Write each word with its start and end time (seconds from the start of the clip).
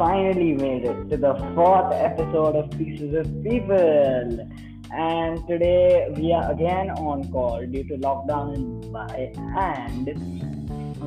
We 0.00 0.06
finally 0.06 0.54
made 0.54 0.84
it 0.86 1.10
to 1.10 1.16
the 1.18 1.34
fourth 1.54 1.92
episode 1.92 2.56
of 2.56 2.70
Pieces 2.70 3.12
of 3.14 3.26
People. 3.44 4.48
And 4.90 5.46
today 5.46 6.08
we 6.16 6.32
are 6.32 6.50
again 6.50 6.88
on 6.92 7.30
call 7.30 7.66
due 7.66 7.84
to 7.84 7.98
lockdown 7.98 8.54
in 8.54 8.80
Dubai. 8.80 9.36
And 9.58 10.08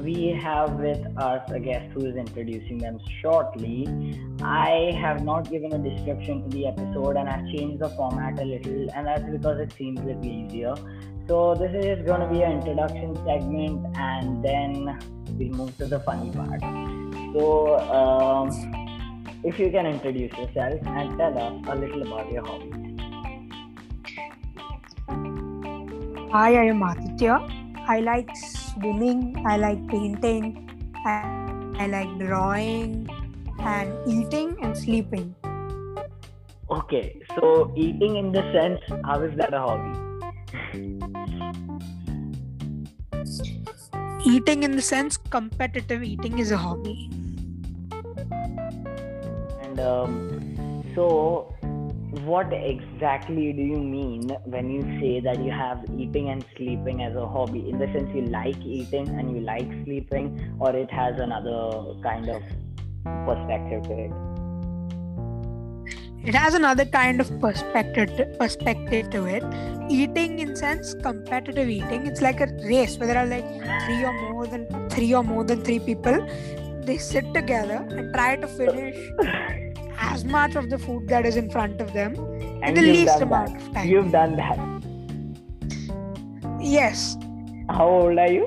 we 0.06 0.40
have 0.40 0.74
with 0.74 1.02
us 1.18 1.42
a 1.50 1.60
guest 1.60 1.92
who 1.94 2.06
is 2.06 2.16
introducing 2.16 2.78
them 2.78 3.00
shortly. 3.20 3.88
I 4.44 4.96
have 5.02 5.24
not 5.24 5.50
given 5.50 5.74
a 5.74 5.80
description 5.80 6.44
to 6.44 6.50
the 6.56 6.68
episode 6.68 7.18
and 7.18 7.28
I've 7.28 7.48
changed 7.48 7.80
the 7.80 7.90
format 7.90 8.40
a 8.40 8.46
little, 8.46 8.92
and 8.94 9.08
that's 9.08 9.28
because 9.28 9.60
it 9.60 9.74
seems 9.74 10.02
a 10.02 10.04
little 10.04 10.24
easier. 10.24 10.76
So, 11.28 11.56
this 11.56 11.72
is 11.84 12.06
going 12.06 12.22
to 12.22 12.28
be 12.28 12.44
an 12.44 12.60
introduction 12.60 13.16
segment, 13.26 13.98
and 13.98 14.46
then 14.46 15.00
we'll 15.40 15.58
move 15.58 15.76
to 15.78 15.88
the 15.88 16.00
funny 16.02 16.30
part. 16.30 16.62
So, 17.34 17.80
um, 17.80 18.83
if 19.44 19.60
you 19.60 19.70
can 19.70 19.86
introduce 19.86 20.32
yourself 20.38 20.80
and 20.86 21.18
tell 21.18 21.38
us 21.38 21.54
a 21.68 21.76
little 21.76 22.02
about 22.02 22.32
your 22.32 22.46
hobbies. 22.46 22.74
Hi, 26.32 26.56
I 26.56 26.66
am 26.72 26.80
Aaditya. 26.82 27.36
I 27.88 28.00
like 28.00 28.30
swimming, 28.38 29.36
I 29.46 29.58
like 29.58 29.86
painting, 29.90 30.94
I, 31.06 31.84
I 31.84 31.88
like 31.88 32.18
drawing, 32.18 33.10
and 33.60 33.92
eating 34.08 34.56
and 34.62 34.78
sleeping. 34.78 35.36
Okay, 36.72 37.22
so 37.36 37.74
eating 37.76 38.16
in 38.16 38.32
the 38.32 38.42
sense, 38.54 38.80
how 39.04 39.22
is 39.22 39.38
that 39.38 39.54
a 39.54 39.60
hobby? 39.60 40.00
Eating, 44.26 44.64
in 44.64 44.72
the 44.72 44.82
sense, 44.82 45.18
competitive 45.18 46.02
eating 46.02 46.40
is 46.40 46.52
a 46.52 46.58
hobby. 46.58 47.10
And 49.74 49.80
um, 49.80 50.84
so, 50.94 51.52
what 52.26 52.54
exactly 52.54 53.54
do 53.54 53.62
you 53.64 53.80
mean 53.80 54.30
when 54.46 54.70
you 54.70 54.82
say 55.02 55.20
that 55.22 55.44
you 55.44 55.50
have 55.50 55.84
eating 55.98 56.30
and 56.30 56.46
sleeping 56.56 57.02
as 57.02 57.16
a 57.16 57.26
hobby? 57.26 57.68
In 57.68 57.80
the 57.80 57.88
sense, 57.88 58.08
you 58.14 58.22
like 58.28 58.60
eating 58.64 59.08
and 59.10 59.36
you 59.36 59.42
like 59.42 59.68
sleeping, 59.84 60.56
or 60.60 60.76
it 60.76 60.92
has 60.92 61.20
another 61.20 61.96
kind 62.04 62.30
of 62.30 62.44
perspective 63.26 63.82
to 63.86 63.94
it? 63.98 64.12
It 66.24 66.36
has 66.36 66.54
another 66.54 66.86
kind 66.86 67.20
of 67.20 67.32
perspective 67.42 68.38
perspective 68.38 69.10
to 69.10 69.26
it. 69.26 69.44
Eating, 69.90 70.38
in 70.38 70.56
sense, 70.56 70.94
competitive 70.94 71.68
eating. 71.68 72.06
It's 72.06 72.22
like 72.22 72.42
a 72.42 72.48
race 72.64 72.98
where 73.00 73.08
there 73.08 73.18
are 73.18 73.26
like 73.26 73.48
three 73.86 74.06
or 74.06 74.14
more 74.30 74.46
than 74.46 74.90
three 74.92 75.16
or 75.16 75.24
more 75.24 75.44
than 75.44 75.64
three 75.64 75.80
people. 75.80 76.26
They 76.86 76.98
sit 76.98 77.34
together 77.34 77.88
and 77.90 78.14
try 78.14 78.36
to 78.36 78.46
finish 78.46 79.63
as 80.14 80.24
much 80.24 80.56
of 80.56 80.70
the 80.70 80.78
food 80.78 81.08
that 81.08 81.26
is 81.26 81.36
in 81.36 81.50
front 81.50 81.82
of 81.82 81.92
them 81.94 82.14
in 82.16 82.64
And 82.64 82.78
the 82.78 82.82
least 82.82 83.20
amount 83.22 83.54
that. 83.54 83.62
of 83.62 83.74
time. 83.74 83.88
You've 83.90 84.12
done 84.12 84.36
that. 84.38 84.60
Yes, 86.62 87.18
How 87.70 87.88
old 87.88 88.18
are 88.20 88.32
you? 88.32 88.46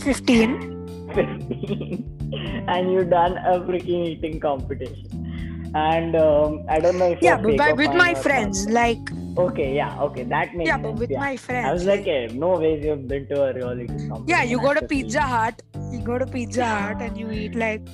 15. 0.00 1.12
15 1.14 2.64
and 2.68 2.92
you've 2.92 3.10
done 3.10 3.36
a 3.38 3.60
freaking 3.60 4.06
eating 4.08 4.40
competition 4.40 5.70
and 5.74 6.16
um, 6.16 6.64
i 6.68 6.78
don't 6.78 6.98
know 6.98 7.10
if 7.12 7.20
Yeah, 7.22 7.36
but 7.36 7.56
by, 7.56 7.72
with 7.72 7.92
my 7.94 8.14
friends, 8.14 8.66
not. 8.66 8.74
like 8.74 9.10
okay 9.38 9.74
yeah 9.74 9.98
okay 10.00 10.22
that 10.24 10.54
makes 10.54 10.68
yeah, 10.68 10.76
sense 10.76 10.86
but 10.86 10.94
with 10.94 11.10
yeah. 11.10 11.20
my 11.20 11.36
friends. 11.36 11.68
i 11.68 11.72
was 11.72 11.84
like 11.84 12.04
hey, 12.04 12.28
no 12.32 12.58
way 12.58 12.80
you've 12.82 13.08
been 13.08 13.26
to 13.26 13.42
a 13.42 13.52
real 13.54 13.72
eating 13.72 14.08
competition 14.08 14.28
yeah, 14.28 14.42
you 14.42 14.60
go 14.60 14.74
to 14.74 14.86
Pizza 14.86 15.20
Hut, 15.20 15.62
you 15.90 16.00
go 16.00 16.18
to 16.18 16.26
Pizza 16.26 16.64
Hut 16.64 17.00
and 17.00 17.16
you 17.16 17.30
eat 17.30 17.54
like 17.54 17.86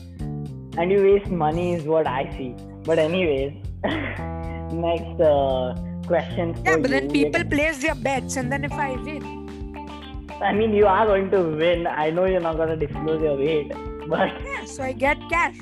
and 0.76 0.91
you 0.91 1.03
waste 1.03 1.31
money 1.31 1.75
is 1.75 1.84
what 1.84 2.06
i 2.06 2.25
see 2.37 2.54
but 2.84 2.99
anyways 2.99 3.53
next 4.72 5.21
uh, 5.21 5.75
question 6.06 6.54
for 6.54 6.62
yeah, 6.65 6.76
but 6.76 6.91
then 6.91 7.04
you. 7.15 7.25
people 7.25 7.44
place 7.44 7.78
their 7.78 7.94
bets, 7.94 8.37
and 8.37 8.50
then 8.50 8.65
if 8.65 8.72
I 8.72 8.97
win, 8.97 9.22
i 10.43 10.53
mean 10.53 10.72
you 10.72 10.87
are 10.87 11.06
going 11.06 11.31
to 11.31 11.43
win 11.43 11.87
i 11.87 12.10
know 12.10 12.25
you're 12.25 12.41
not 12.41 12.56
going 12.56 12.69
to 12.69 12.87
disclose 12.87 13.22
your 13.22 13.37
weight 13.37 13.72
but 14.09 14.31
yeah, 14.43 14.65
so 14.65 14.82
I 14.82 14.93
get 14.93 15.19
cash. 15.28 15.56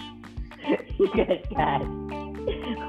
you 0.98 1.10
get 1.14 1.50
cash. 1.50 1.82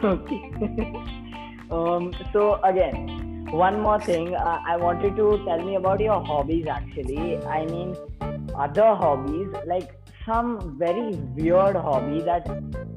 okay. 0.04 1.24
Um. 1.72 2.14
So 2.34 2.60
again, 2.64 3.48
one 3.52 3.82
more 3.82 4.00
thing. 4.00 4.36
Uh, 4.36 4.60
I 4.66 4.78
wanted 4.78 5.16
to 5.16 5.42
tell 5.46 5.64
me 5.64 5.76
about 5.76 6.00
your 6.00 6.24
hobbies. 6.24 6.68
Actually, 6.68 7.38
I 7.46 7.66
mean, 7.66 7.96
other 8.56 8.96
hobbies 8.96 9.48
like 9.66 9.98
some 10.26 10.78
very 10.78 11.12
weird 11.36 11.76
hobby 11.76 12.22
that 12.22 12.48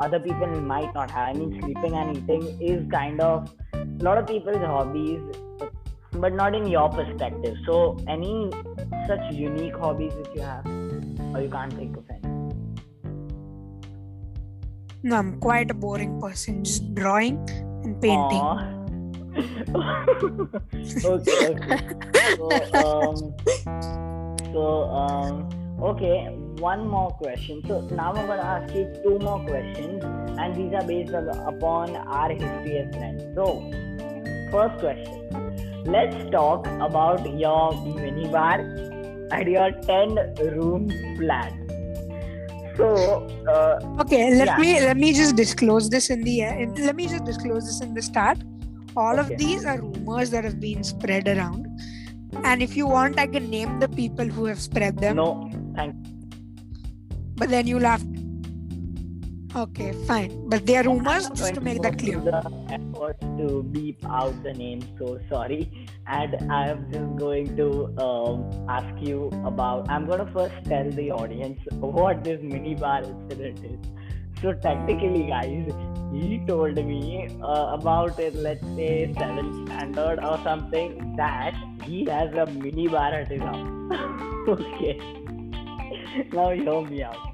other 0.00 0.18
people 0.18 0.48
might 0.60 0.92
not 0.94 1.10
have. 1.10 1.28
I 1.28 1.32
mean, 1.38 1.60
sleeping 1.62 1.94
and 1.94 2.16
eating 2.16 2.60
is 2.60 2.90
kind 2.90 3.20
of 3.20 3.52
a 3.72 3.86
lot 4.02 4.18
of 4.18 4.26
people's 4.26 4.56
hobbies, 4.56 5.20
but 6.12 6.34
not 6.34 6.54
in 6.54 6.66
your 6.66 6.88
perspective. 6.88 7.56
So, 7.66 7.96
any 8.08 8.50
such 9.06 9.32
unique 9.32 9.76
hobbies 9.76 10.12
that 10.14 10.34
you 10.34 10.42
have, 10.42 10.66
or 11.34 11.42
you 11.42 11.48
can't 11.48 11.72
think 11.72 11.96
of 11.96 12.04
any? 12.10 12.20
No, 15.02 15.16
I'm 15.16 15.38
quite 15.40 15.70
a 15.70 15.74
boring 15.74 16.20
person, 16.20 16.64
just 16.64 16.94
drawing 16.94 17.46
and 17.84 18.00
painting. 18.00 19.06
Okay, 21.04 21.54
okay. 21.54 21.78
So, 22.36 22.50
um, 22.74 23.16
so, 24.52 24.64
um, 24.90 25.48
okay, 25.80 26.28
one 26.58 26.86
more 26.88 27.10
question. 27.12 27.62
So 27.66 27.80
now 27.80 28.12
I'm 28.12 28.26
gonna 28.26 28.42
ask 28.42 28.74
you 28.74 28.92
two 29.02 29.18
more 29.20 29.40
questions, 29.46 30.02
and 30.38 30.54
these 30.56 30.74
are 30.74 30.84
based 30.86 31.12
upon 31.12 31.96
our 31.96 32.30
history 32.30 32.78
as 32.78 32.94
friends. 32.94 33.22
So, 33.34 33.60
first 34.50 34.78
question. 34.80 35.20
Let's 35.84 36.30
talk 36.30 36.66
about 36.66 37.24
your 37.38 37.72
minibar 37.72 38.60
and 39.32 39.48
your 39.48 39.70
10 39.70 40.34
room 40.54 40.90
flat. 41.16 41.59
So, 42.80 43.26
uh, 43.48 43.78
Okay, 44.00 44.34
let 44.34 44.46
Yeah. 44.48 44.58
me 44.58 44.80
let 44.80 44.96
me 44.96 45.12
just 45.12 45.36
disclose 45.36 45.90
this 45.90 46.10
in 46.10 46.22
the 46.24 46.44
uh, 46.44 46.54
in, 46.64 46.74
let 46.86 46.96
me 46.96 47.06
just 47.08 47.24
disclose 47.24 47.66
this 47.66 47.80
in 47.80 47.94
the 47.94 48.02
start. 48.02 48.38
All 48.96 49.20
Okay. 49.20 49.34
of 49.34 49.38
these 49.38 49.64
are 49.64 49.80
rumors 49.80 50.30
that 50.30 50.44
have 50.44 50.58
been 50.60 50.82
spread 50.82 51.28
around, 51.28 51.66
and 52.44 52.62
if 52.62 52.76
you 52.76 52.86
want, 52.86 53.18
I 53.18 53.26
can 53.26 53.50
name 53.50 53.78
the 53.80 53.88
people 53.88 54.26
who 54.26 54.46
have 54.46 54.60
spread 54.60 54.98
them. 54.98 55.16
no, 55.16 55.28
thank 55.76 55.94
But 57.36 57.50
then 57.50 57.66
you'll 57.66 57.88
have. 57.92 58.02
Okay, 59.54 59.92
fine. 60.06 60.48
But 60.48 60.64
they 60.64 60.76
are 60.76 60.84
rumors, 60.84 61.28
just 61.30 61.54
to 61.54 61.60
make 61.60 61.82
that 61.82 61.98
clear. 61.98 62.20
through 62.20 62.30
The 62.30 62.68
effort 62.70 63.20
to 63.20 63.64
beep 63.64 64.04
out 64.08 64.40
the 64.44 64.52
name, 64.52 64.82
so 64.96 65.18
sorry. 65.28 65.88
And 66.06 66.36
I'm 66.52 66.90
just 66.92 67.16
going 67.16 67.56
to 67.56 67.92
um, 67.98 68.66
ask 68.68 68.94
you 69.02 69.26
about. 69.44 69.90
I'm 69.90 70.06
going 70.06 70.24
to 70.24 70.32
first 70.32 70.54
tell 70.66 70.88
the 70.90 71.10
audience 71.10 71.58
what 71.72 72.22
this 72.22 72.40
minibar 72.40 73.04
incident 73.04 73.64
is. 73.64 73.78
So 74.40 74.52
technically, 74.52 75.26
guys, 75.26 75.66
he 76.12 76.42
told 76.46 76.76
me 76.76 77.28
uh, 77.42 77.76
about 77.78 78.20
it, 78.20 78.34
let's 78.36 78.64
say 78.76 79.12
seventh 79.18 79.68
standard 79.68 80.24
or 80.24 80.38
something, 80.44 81.16
that 81.16 81.54
he 81.82 82.04
has 82.04 82.30
a 82.34 82.46
minibar 82.46 83.12
at 83.12 83.28
his 83.28 83.42
house. 83.42 83.68
okay. 84.48 85.00
Now 86.32 86.50
hear 86.50 86.80
me 86.82 87.02
out. 87.02 87.29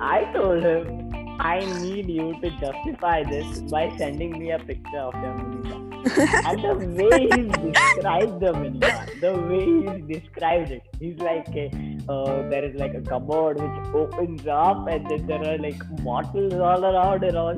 I 0.00 0.24
told 0.32 0.62
him 0.62 1.06
I 1.40 1.60
need 1.80 2.08
you 2.08 2.38
to 2.40 2.50
justify 2.60 3.22
this 3.24 3.60
by 3.70 3.94
sending 3.96 4.38
me 4.38 4.50
a 4.50 4.58
picture 4.58 4.98
of 4.98 5.14
your 5.14 5.34
minibar. 5.34 5.86
and 6.46 6.62
the 6.62 7.02
way 7.02 7.20
he's 7.34 7.72
described 7.72 8.40
the 8.40 8.52
minibar, 8.52 9.20
the 9.20 9.32
way 9.48 9.64
he's 9.84 10.20
described 10.20 10.70
it, 10.70 10.82
he's 11.00 11.18
like, 11.18 11.48
a, 11.48 11.70
uh, 12.08 12.48
there 12.48 12.64
is 12.64 12.74
like 12.76 12.94
a 12.94 13.00
cupboard 13.00 13.60
which 13.60 13.94
opens 13.94 14.46
up, 14.46 14.86
and 14.88 15.06
then 15.08 15.26
there 15.26 15.54
are 15.54 15.58
like 15.58 15.80
bottles 16.04 16.54
all 16.54 16.84
around 16.84 17.24
and 17.24 17.36
all, 17.36 17.54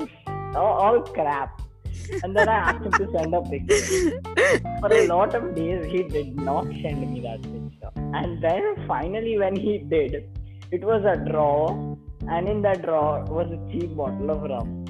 all, 0.55 1.01
crap. 1.01 1.61
And 2.23 2.35
then 2.35 2.49
I 2.49 2.55
asked 2.55 2.85
him 2.85 2.91
to 2.91 3.11
send 3.17 3.33
a 3.35 3.41
picture. 3.41 4.21
For 4.79 4.93
a 4.93 5.07
lot 5.07 5.35
of 5.35 5.55
days, 5.55 5.85
he 5.85 6.03
did 6.03 6.35
not 6.35 6.65
send 6.65 7.11
me 7.11 7.21
that 7.21 7.41
picture. 7.41 7.91
And 8.13 8.41
then 8.41 8.75
finally, 8.87 9.37
when 9.37 9.55
he 9.55 9.77
did, 9.77 10.25
it 10.71 10.83
was 10.83 11.03
a 11.05 11.17
drawer, 11.29 11.97
and 12.29 12.47
in 12.47 12.61
that 12.61 12.83
drawer 12.83 13.23
was 13.25 13.51
a 13.51 13.59
cheap 13.71 13.95
bottle 13.95 14.29
of 14.31 14.43
rum. 14.43 14.85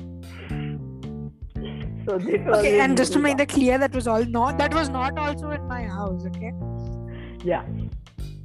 So 2.05 2.17
this 2.17 2.41
was 2.45 2.59
Okay, 2.59 2.79
and 2.79 2.97
just 2.97 3.13
to 3.13 3.19
make 3.19 3.37
that 3.37 3.49
clear, 3.49 3.77
that 3.77 3.93
was 3.93 4.07
all 4.07 4.25
not 4.25 4.57
that 4.57 4.73
was 4.73 4.89
not 4.89 5.17
also 5.17 5.51
in 5.51 5.67
my 5.67 5.83
house. 5.83 6.25
Okay. 6.25 6.53
Yeah. 7.43 7.63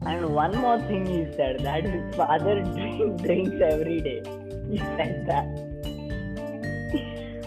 And 0.07 0.35
one 0.35 0.57
more 0.57 0.79
thing 0.81 1.07
he 1.07 1.25
said 1.35 1.61
that 1.61 1.85
his 1.85 2.15
father 2.15 2.63
drink, 2.63 3.23
drinks 3.23 3.57
every 3.63 4.01
day. 4.01 4.23
He 4.71 4.79
said 4.79 5.27
that. 5.29 5.75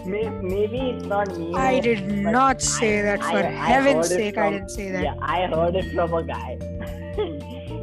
Maybe 0.06 0.78
it's 0.90 1.04
not 1.04 1.36
me. 1.36 1.54
I 1.54 1.80
did 1.80 2.10
not 2.10 2.62
say 2.62 3.02
that. 3.02 3.22
For 3.22 3.36
I 3.36 3.50
heaven's 3.50 4.08
sake, 4.08 4.38
I 4.38 4.50
didn't 4.50 4.70
say 4.70 4.90
that. 4.90 5.02
Yeah, 5.02 5.14
I 5.20 5.46
heard 5.46 5.76
it 5.76 5.92
from 5.94 6.14
a 6.14 6.22
guy. 6.22 6.58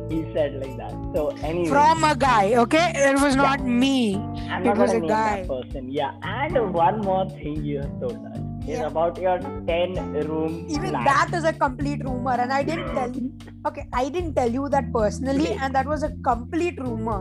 He 0.10 0.24
said 0.34 0.56
like 0.62 0.76
that. 0.78 0.92
So 1.16 1.30
anyway, 1.44 1.70
From 1.70 2.04
a 2.04 2.16
guy, 2.16 2.54
okay? 2.64 2.92
It 2.96 3.20
was 3.22 3.36
not 3.36 3.64
me. 3.64 4.16
I'm 4.16 4.62
it 4.62 4.66
not 4.66 4.78
was 4.78 4.94
a 4.94 5.00
guy. 5.00 5.42
that 5.42 5.48
person. 5.48 5.90
Yeah, 5.92 6.12
and 6.24 6.74
one 6.74 7.02
more 7.02 7.30
thing 7.30 7.64
you 7.64 7.80
have 7.82 8.00
told 8.00 8.26
us 8.32 8.38
is 8.68 8.80
Yeah. 8.80 8.88
about 8.88 9.18
your 9.22 9.40
ten 9.68 9.94
room 10.28 10.66
Even 10.70 10.90
flat. 10.90 11.06
that 11.06 11.34
is 11.40 11.44
a 11.44 11.54
complete 11.54 12.04
rumor, 12.04 12.32
and 12.46 12.52
I 12.52 12.64
didn't 12.64 12.94
tell 12.96 13.12
you. 13.12 13.32
Okay, 13.68 13.88
I 13.94 14.10
didn't 14.10 14.34
tell 14.36 14.52
you 14.60 14.70
that 14.70 14.92
personally, 14.94 15.50
Okay. 15.52 15.58
and 15.62 15.74
that 15.76 15.86
was 15.88 16.04
a 16.04 16.12
complete 16.30 16.80
rumor. 16.80 17.20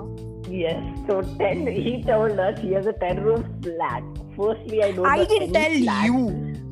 Yes, 0.48 0.82
so 1.08 1.22
ten. 1.38 1.66
He 1.66 2.02
told 2.02 2.38
us 2.38 2.58
he 2.60 2.72
has 2.72 2.86
a 2.86 2.92
ten 3.04 3.22
room 3.22 3.44
flat. 3.62 4.02
Firstly, 4.36 4.82
I 4.82 4.92
don't. 4.92 5.06
I 5.06 5.24
didn't 5.24 5.52
tell 5.52 5.72
you. 5.72 6.26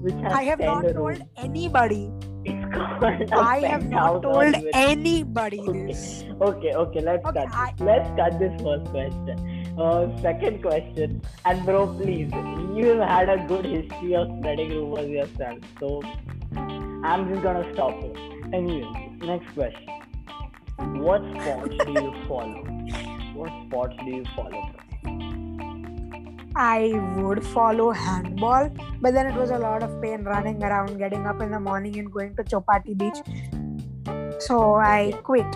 Which 0.06 0.14
has 0.26 0.32
I 0.32 0.42
have 0.50 0.60
not 0.60 0.84
rooms. 0.84 0.94
told 0.96 1.22
anybody. 1.48 2.02
It's 2.44 2.74
called. 2.74 3.02
a 3.32 3.36
I 3.36 3.60
have 3.60 3.88
not 3.88 4.22
told 4.22 4.54
anybody 4.74 5.60
Okay. 5.60 5.86
this. 5.86 6.24
Okay, 6.40 6.72
okay, 6.74 7.00
let's 7.00 7.24
Okay, 7.26 7.40
cut. 7.44 7.54
I- 7.54 7.72
this. 7.72 7.80
Let's 7.80 8.08
cut 8.20 8.38
this 8.38 8.62
first 8.62 8.90
question. 8.90 9.48
Uh, 9.78 10.20
second 10.20 10.60
question, 10.62 11.22
and 11.46 11.64
bro, 11.64 11.86
please, 11.94 12.30
you 12.76 12.88
have 12.98 13.08
had 13.08 13.28
a 13.30 13.38
good 13.46 13.64
history 13.64 14.14
of 14.14 14.28
spreading 14.38 14.70
rumors 14.70 15.08
yourself, 15.08 15.58
so 15.80 16.02
I'm 17.04 17.28
just 17.30 17.42
gonna 17.42 17.64
stop 17.72 17.94
it. 18.02 18.16
Anyway, 18.52 19.10
next 19.22 19.54
question. 19.54 19.88
What 21.08 21.22
sports 21.40 21.76
do 21.86 21.92
you 21.92 22.12
follow? 22.28 22.64
What 23.34 23.50
sports 23.66 23.96
do 24.04 24.10
you 24.16 24.24
follow? 24.36 24.62
I 26.54 26.92
would 27.16 27.44
follow 27.44 27.90
handball, 27.90 28.70
but 29.00 29.14
then 29.14 29.26
it 29.26 29.34
was 29.34 29.50
a 29.50 29.58
lot 29.58 29.82
of 29.82 30.00
pain 30.02 30.24
running 30.24 30.62
around, 30.62 30.98
getting 30.98 31.26
up 31.26 31.40
in 31.40 31.50
the 31.50 31.60
morning 31.60 31.98
and 31.98 32.12
going 32.12 32.36
to 32.36 32.44
Chowpatty 32.44 32.96
Beach. 32.98 33.18
So 34.40 34.74
I 34.74 35.12
quit. 35.22 35.46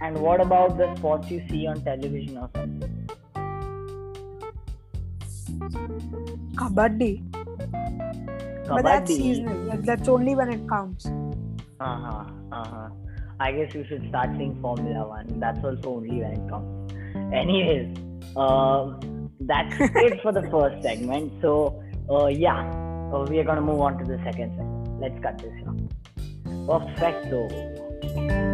And 0.00 0.18
what 0.18 0.40
about 0.40 0.76
the 0.78 0.94
sports 0.96 1.30
you 1.30 1.42
see 1.48 1.66
on 1.66 1.82
television 1.82 2.38
or 2.38 2.50
something? 2.54 3.08
Kabaddi. 6.54 7.22
But 8.66 8.82
that's 8.82 9.14
seasonal. 9.14 9.78
That's 9.82 10.08
only 10.08 10.34
when 10.34 10.52
it 10.52 10.68
counts. 10.68 11.06
Uh 11.06 11.10
huh. 11.80 12.24
Uh 12.50 12.64
huh. 12.68 12.88
I 13.40 13.52
guess 13.52 13.74
you 13.74 13.84
should 13.88 14.08
start 14.08 14.30
seeing 14.36 14.60
Formula 14.62 15.06
One. 15.06 15.38
That's 15.38 15.62
also 15.64 15.96
only 15.96 16.20
when 16.20 16.32
it 16.32 16.48
comes. 16.48 16.92
Anyways, 17.32 17.96
um, 18.36 19.00
that's 19.46 19.74
it 19.80 20.22
for 20.22 20.32
the 20.32 20.42
first 20.50 20.82
segment. 20.82 21.32
So, 21.40 21.82
uh, 22.10 22.26
yeah, 22.26 22.70
uh, 23.12 23.26
we 23.28 23.38
are 23.38 23.44
gonna 23.44 23.60
move 23.60 23.80
on 23.80 23.98
to 23.98 24.04
the 24.04 24.18
second 24.24 24.56
segment. 24.56 25.00
Let's 25.00 25.22
cut 25.22 25.38
this 25.38 25.52
now. 25.64 25.76
Perfecto. 26.66 28.53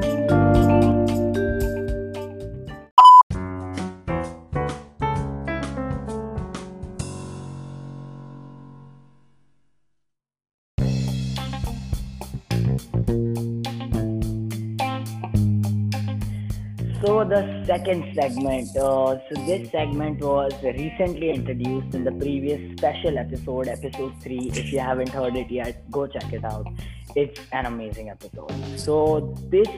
Second 17.67 18.15
segment. 18.15 18.77
Uh, 18.77 19.19
so 19.29 19.35
this 19.47 19.71
segment 19.71 20.21
was 20.21 20.53
recently 20.63 21.31
introduced 21.31 21.95
in 21.95 22.05
the 22.05 22.13
previous 22.13 22.77
special 22.79 23.19
episode, 23.19 23.69
episode 23.69 24.13
three. 24.23 24.51
If 24.55 24.73
you 24.73 24.81
haven't 24.81 25.11
heard 25.11 25.37
it 25.37 25.51
yet, 25.51 25.91
go 25.91 26.07
check 26.07 26.33
it 26.33 26.45
out. 26.45 26.67
It's 27.15 27.41
an 27.53 27.67
amazing 27.67 28.11
episode. 28.11 28.53
So 28.79 29.35
this 29.51 29.69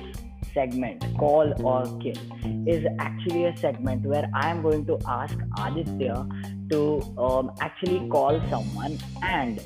segment, 0.54 1.04
call 1.18 1.52
or 1.64 1.84
kill, 2.00 2.16
is 2.66 2.84
actually 2.98 3.46
a 3.46 3.56
segment 3.56 4.06
where 4.06 4.28
I 4.34 4.50
am 4.50 4.62
going 4.62 4.86
to 4.86 4.98
ask 5.06 5.36
Aaditya 5.58 6.70
to 6.70 7.02
um, 7.18 7.52
actually 7.60 8.08
call 8.08 8.40
someone 8.50 8.98
and 9.22 9.60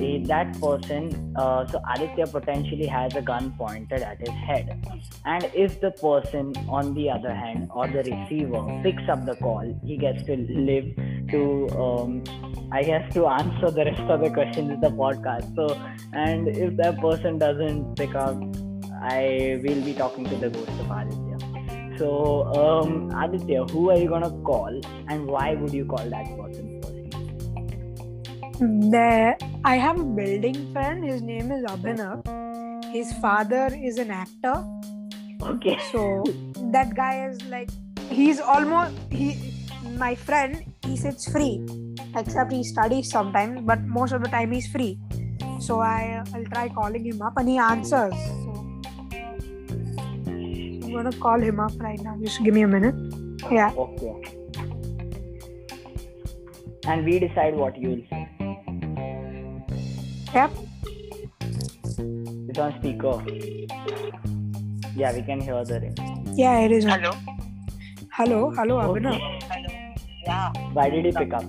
eh, 0.00 0.18
that 0.24 0.60
person. 0.60 1.34
Uh, 1.36 1.66
so 1.66 1.78
Aaditya 1.80 2.30
potentially 2.30 2.86
has 2.86 3.14
a 3.14 3.22
gun 3.22 3.54
pointed 3.58 4.02
at 4.02 4.18
his 4.20 4.30
head. 4.30 4.86
And 5.24 5.50
if 5.54 5.80
the 5.80 5.90
person 5.90 6.54
on 6.68 6.94
the 6.94 7.10
other 7.10 7.34
hand 7.34 7.68
or 7.74 7.86
the 7.88 8.02
receiver 8.10 8.62
picks 8.82 9.08
up 9.08 9.24
the 9.24 9.36
call 9.36 9.78
he 9.84 9.96
gets 9.96 10.24
to 10.24 10.36
live 10.36 10.86
to 11.30 11.68
um, 11.78 12.22
i 12.72 12.82
guess 12.82 13.12
to 13.14 13.26
answer 13.26 13.70
the 13.70 13.84
rest 13.84 14.00
of 14.14 14.20
the 14.20 14.30
questions 14.30 14.70
in 14.70 14.80
the 14.80 14.90
podcast. 14.90 15.54
So 15.56 15.66
and 16.12 16.48
if 16.48 16.76
that 16.76 17.00
person 17.00 17.38
doesn't 17.38 17.96
pick 17.96 18.14
up 18.14 18.36
i 19.02 19.60
will 19.62 19.82
be 19.82 19.94
talking 19.94 20.24
to 20.24 20.36
the 20.36 20.50
ghost 20.50 20.68
of 20.68 20.86
aaditya. 20.86 21.98
So 21.98 22.44
um, 22.60 23.10
aaditya 23.10 23.70
who 23.70 23.90
are 23.90 23.98
you 23.98 24.08
gonna 24.08 24.30
call 24.52 24.80
and 25.08 25.26
why 25.26 25.54
would 25.54 25.72
you 25.72 25.84
call 25.84 26.10
that 26.16 26.26
person 26.38 26.65
There, 28.58 29.36
I 29.64 29.76
have 29.76 30.00
a 30.00 30.04
building 30.04 30.72
friend. 30.72 31.04
His 31.04 31.20
name 31.20 31.52
is 31.52 31.64
Abhinav. 31.64 32.24
His 32.92 33.12
father 33.20 33.68
is 33.74 33.98
an 33.98 34.10
actor. 34.10 34.64
okay 35.42 35.78
So 35.92 36.24
that 36.72 36.94
guy 36.94 37.28
is 37.28 37.42
like, 37.44 37.68
he's 38.08 38.40
almost 38.40 38.94
he. 39.10 39.52
My 39.98 40.14
friend, 40.14 40.64
he 40.84 40.96
sits 40.96 41.30
free, 41.30 41.64
except 42.16 42.50
he 42.52 42.64
studies 42.64 43.10
sometimes, 43.10 43.60
but 43.62 43.82
most 43.82 44.12
of 44.12 44.22
the 44.22 44.28
time 44.28 44.52
he's 44.52 44.66
free. 44.66 44.98
So 45.60 45.80
I, 45.80 46.22
I'll 46.34 46.44
try 46.46 46.68
calling 46.68 47.04
him 47.04 47.22
up, 47.22 47.36
and 47.36 47.48
he 47.48 47.58
answers. 47.58 48.12
So 48.12 48.52
I'm 50.24 50.92
gonna 50.92 51.12
call 51.12 51.40
him 51.40 51.60
up 51.60 51.72
right 51.78 52.00
now. 52.00 52.16
Just 52.22 52.42
give 52.42 52.54
me 52.54 52.62
a 52.62 52.68
minute. 52.68 52.96
Yeah. 53.50 53.72
okay 53.76 54.36
and 56.86 57.04
we 57.04 57.18
decide 57.18 57.54
what 57.54 57.76
you 57.76 57.90
will 57.90 58.02
say 58.10 58.28
Yep. 60.36 60.52
It's 62.48 62.58
on 62.58 62.72
speaker. 62.78 63.12
Yeah, 64.94 65.14
we 65.16 65.22
can 65.22 65.40
hear 65.40 65.64
the 65.64 65.80
ring. 65.80 65.96
Yeah, 66.36 66.58
it 66.60 66.72
is. 66.72 66.84
on. 66.84 67.00
Hello. 67.00 67.12
Hello. 68.12 68.50
Hello, 68.58 68.76
Abhinav. 68.84 69.16
Hello. 69.52 69.70
Yeah. 70.26 70.52
Why 70.74 70.90
did 70.90 71.06
you 71.06 71.12
pick 71.12 71.32
up? 71.32 71.44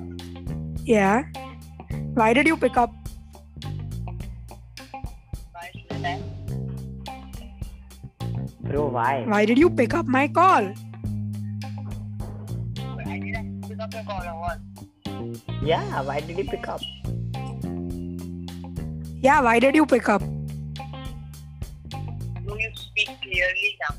Yeah. 0.85 1.23
Why 2.13 2.31
did 2.31 2.47
you 2.47 2.55
pick 2.55 2.77
up? 2.77 2.93
Why 5.51 5.67
should 5.75 6.05
I? 6.05 6.23
Bro, 8.61 8.87
why? 8.95 9.25
Why 9.27 9.43
did 9.43 9.57
you 9.57 9.69
pick 9.69 9.93
up 9.93 10.05
my 10.05 10.29
call? 10.29 10.71
I 13.03 13.19
didn't 13.19 13.67
pick 13.67 13.79
up 13.81 13.93
your 13.93 14.03
call 14.03 14.23
or 14.23 14.39
what? 14.39 14.59
Yeah, 15.61 16.01
why 16.03 16.21
did 16.21 16.37
he 16.37 16.43
pick 16.43 16.69
up? 16.69 16.79
Yeah, 19.27 19.41
why 19.41 19.59
did 19.59 19.75
you 19.75 19.85
pick 19.85 20.07
up? 20.07 20.21
Do 20.21 20.29
you 22.63 22.69
speak 22.75 23.09
clearly 23.21 23.71
now? 23.81 23.95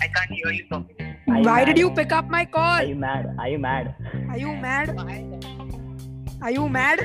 I 0.00 0.06
can't 0.06 0.30
hear 0.30 0.52
you 0.52 0.66
properly. 0.68 1.16
Why 1.24 1.40
mad? 1.42 1.64
did 1.64 1.78
you 1.78 1.90
pick 1.90 2.12
up 2.12 2.28
my 2.30 2.44
call? 2.44 2.78
Are 2.78 2.84
you 2.84 2.94
mad? 2.94 3.34
Are 3.40 3.48
you 3.48 3.58
mad? 3.58 3.96
Are 4.30 4.38
you 4.38 4.54
mad? 4.54 4.94
Are 6.40 6.52
you 6.52 6.68
mad? 6.68 6.98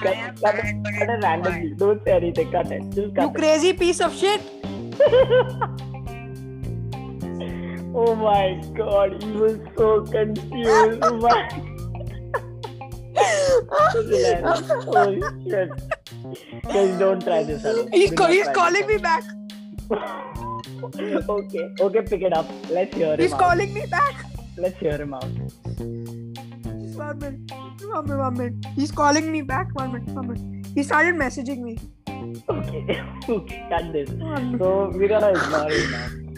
Cut, 0.00 0.16
am 0.16 0.36
cut, 0.36 0.54
it, 0.64 0.82
but 0.82 0.94
cut 0.98 1.10
it 1.10 1.22
randomly. 1.22 1.74
Don't 1.76 2.02
say 2.06 2.12
anything. 2.16 2.50
Cut 2.50 2.72
it. 2.72 2.82
Just 2.88 2.96
You 2.96 3.12
cut 3.12 3.28
it. 3.28 3.34
crazy 3.34 3.74
piece 3.74 4.00
of 4.00 4.16
shit. 4.16 4.40
Oh 7.92 8.14
my 8.14 8.62
god, 8.78 9.22
you 9.22 9.32
was 9.34 9.58
so 9.76 10.02
confused. 10.06 10.98
Oh 11.02 11.16
why? 11.18 11.69
Oh 13.70 13.90
shit. 14.08 14.42
Guys, 16.64 16.98
don't 16.98 17.22
try 17.22 17.42
this. 17.44 17.62
He's, 17.92 18.12
not 18.12 18.30
he's 18.30 18.48
calling 18.48 18.86
me 18.86 18.96
back. 18.98 19.24
okay, 21.30 21.74
okay, 21.80 22.02
pick 22.02 22.22
it 22.22 22.32
up. 22.32 22.46
Let's 22.70 22.94
hear 22.94 23.06
him 23.06 23.12
out. 23.12 23.20
He's 23.20 23.32
out. 23.32 23.38
calling 23.40 23.74
me 23.74 23.86
back. 23.86 24.26
Let's 24.56 24.78
hear 24.78 24.96
him 24.96 25.14
out. 25.14 25.24
One 27.00 27.18
minute. 27.18 27.50
One 27.82 28.06
minute. 28.06 28.18
One 28.18 28.34
minute. 28.34 28.66
He's 28.76 28.90
calling 28.90 29.32
me 29.32 29.42
back. 29.42 29.74
One 29.74 29.92
minute. 29.92 30.08
One 30.10 30.28
minute. 30.28 30.66
He 30.74 30.82
started 30.82 31.14
messaging 31.14 31.62
me. 31.62 31.78
Okay, 32.48 33.02
okay, 33.28 33.66
cut 33.68 33.92
this. 33.92 34.10
So 34.58 34.90
we're 34.94 35.08
gonna 35.08 35.30
ignore 35.30 35.70
it 35.70 35.90
now. 35.90 36.29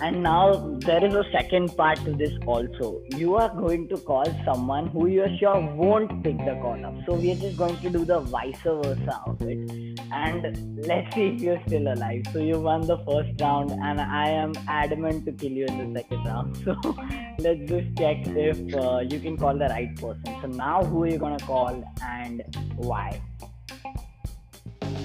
And 0.00 0.22
now 0.22 0.76
there 0.80 1.04
is 1.04 1.14
a 1.14 1.24
second 1.32 1.76
part 1.76 1.98
to 2.04 2.12
this 2.12 2.32
also. 2.46 3.02
You 3.16 3.36
are 3.36 3.48
going 3.48 3.88
to 3.88 3.96
call 3.96 4.24
someone 4.44 4.88
who 4.88 5.06
you're 5.06 5.34
sure 5.38 5.60
won't 5.60 6.22
pick 6.24 6.36
the 6.38 6.58
call 6.60 6.84
up. 6.84 6.94
So 7.06 7.14
we 7.14 7.32
are 7.32 7.36
just 7.36 7.56
going 7.56 7.76
to 7.78 7.90
do 7.90 8.04
the 8.04 8.20
vice 8.20 8.58
versa 8.64 9.20
of 9.26 9.40
it. 9.42 10.00
And 10.12 10.86
let's 10.86 11.14
see 11.14 11.28
if 11.28 11.40
you're 11.40 11.60
still 11.66 11.92
alive. 11.92 12.22
So 12.32 12.40
you 12.40 12.58
won 12.58 12.86
the 12.86 12.98
first 12.98 13.40
round, 13.40 13.70
and 13.70 14.00
I 14.00 14.28
am 14.28 14.52
adamant 14.68 15.26
to 15.26 15.32
kill 15.32 15.52
you 15.52 15.66
in 15.66 15.92
the 15.92 16.00
second 16.00 16.24
round. 16.24 16.56
So 16.64 16.96
let's 17.38 17.68
just 17.68 17.98
check 17.98 18.26
if 18.26 18.74
uh, 18.74 19.00
you 19.00 19.18
can 19.20 19.36
call 19.36 19.58
the 19.58 19.66
right 19.66 19.94
person. 19.96 20.24
So 20.40 20.46
now 20.46 20.84
who 20.84 21.02
are 21.04 21.08
you 21.08 21.18
gonna 21.18 21.38
call 21.38 21.84
and 22.02 22.42
why? 22.76 23.20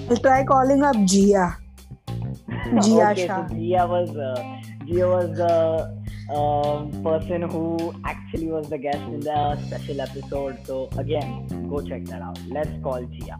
I'll 0.08 0.16
try 0.16 0.44
calling 0.44 0.82
up 0.82 0.96
Gia. 1.04 1.56
Jia 2.08 3.10
okay, 3.12 3.26
Shah. 3.26 3.48
so 3.48 3.54
Gia 3.54 3.86
was 3.86 4.16
uh, 4.16 4.59
Gia 4.90 5.06
was 5.06 5.30
the 5.36 6.34
um, 6.34 6.90
person 7.04 7.42
who 7.42 7.94
actually 8.04 8.48
was 8.48 8.68
the 8.68 8.78
guest 8.78 8.98
in 8.98 9.20
the 9.20 9.56
special 9.66 10.00
episode. 10.00 10.58
So 10.66 10.88
again, 10.98 11.46
go 11.70 11.80
check 11.80 12.04
that 12.06 12.20
out. 12.22 12.40
Let's 12.48 12.70
call 12.82 13.04
Gia. 13.04 13.38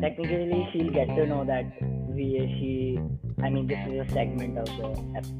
Technically, 0.00 0.68
she'll 0.72 0.90
get 0.90 1.06
to 1.14 1.26
know 1.26 1.44
that 1.44 1.66
we 2.08 2.26
she. 2.58 2.98
I 3.40 3.48
mean, 3.50 3.68
this 3.68 3.78
is 3.86 4.00
a 4.00 4.12
segment 4.12 4.58
of 4.58 4.66
the 4.66 4.88
episode. 5.14 5.38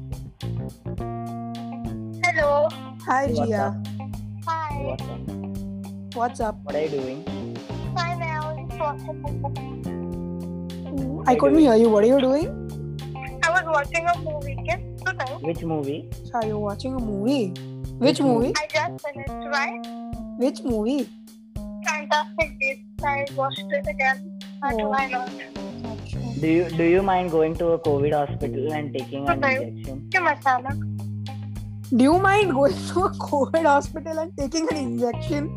Hello. 2.23 2.69
Hi, 3.05 3.27
What's 3.27 3.49
Gia. 3.49 3.61
up? 3.61 3.75
Hi. 4.47 4.71
What's 4.87 5.03
up? 5.03 5.19
What's 6.15 6.39
up? 6.39 6.55
What 6.63 6.75
are 6.75 6.83
you 6.83 6.89
doing? 6.89 7.25
Hi, 7.97 8.15
Mel. 8.15 8.55
Watching 11.29 11.37
I 11.37 11.39
couldn't 11.39 11.59
hear 11.59 11.75
you. 11.75 11.89
What 11.89 12.03
are 12.03 12.07
you 12.07 12.19
doing? 12.19 13.39
I 13.43 13.49
was 13.51 13.63
watching 13.65 14.05
a 14.05 14.19
movie. 14.19 14.57
Yes, 14.65 14.79
today. 15.05 15.33
Which 15.41 15.61
movie? 15.63 16.09
So 16.31 16.41
you're 16.45 16.57
watching 16.59 16.95
a 16.95 16.99
movie. 16.99 17.49
Which 17.99 18.19
Which 18.19 18.21
movie? 18.21 18.53
I 18.57 18.67
just 18.73 19.05
finished, 19.05 19.47
right? 19.53 19.79
Which 20.37 20.63
movie? 20.63 21.09
Fantastic 21.85 22.59
Beasts. 22.59 23.03
I 23.03 23.25
watched 23.35 23.59
it 23.59 23.87
again. 23.87 24.39
But 24.61 24.73
Oh. 24.81 24.89
why 24.89 25.07
not? 25.07 25.29
Do 26.41 26.47
you 26.47 26.69
do 26.69 26.83
you 26.83 27.01
mind 27.03 27.31
going 27.31 27.55
to 27.55 27.67
a 27.73 27.79
COVID 27.79 28.13
hospital 28.13 28.73
and 28.73 28.93
taking 28.93 29.27
an 29.27 29.43
Okay. 29.43 29.67
injection? 29.67 30.07
Give 30.09 30.23
my 30.23 30.35
stomach. 30.39 30.77
Do 31.95 32.03
you 32.03 32.17
mind 32.19 32.53
going 32.53 32.73
to 32.93 33.03
a 33.05 33.09
COVID 33.11 33.65
hospital 33.65 34.19
and 34.19 34.31
taking 34.37 34.69
an 34.71 34.77
injection? 34.77 35.49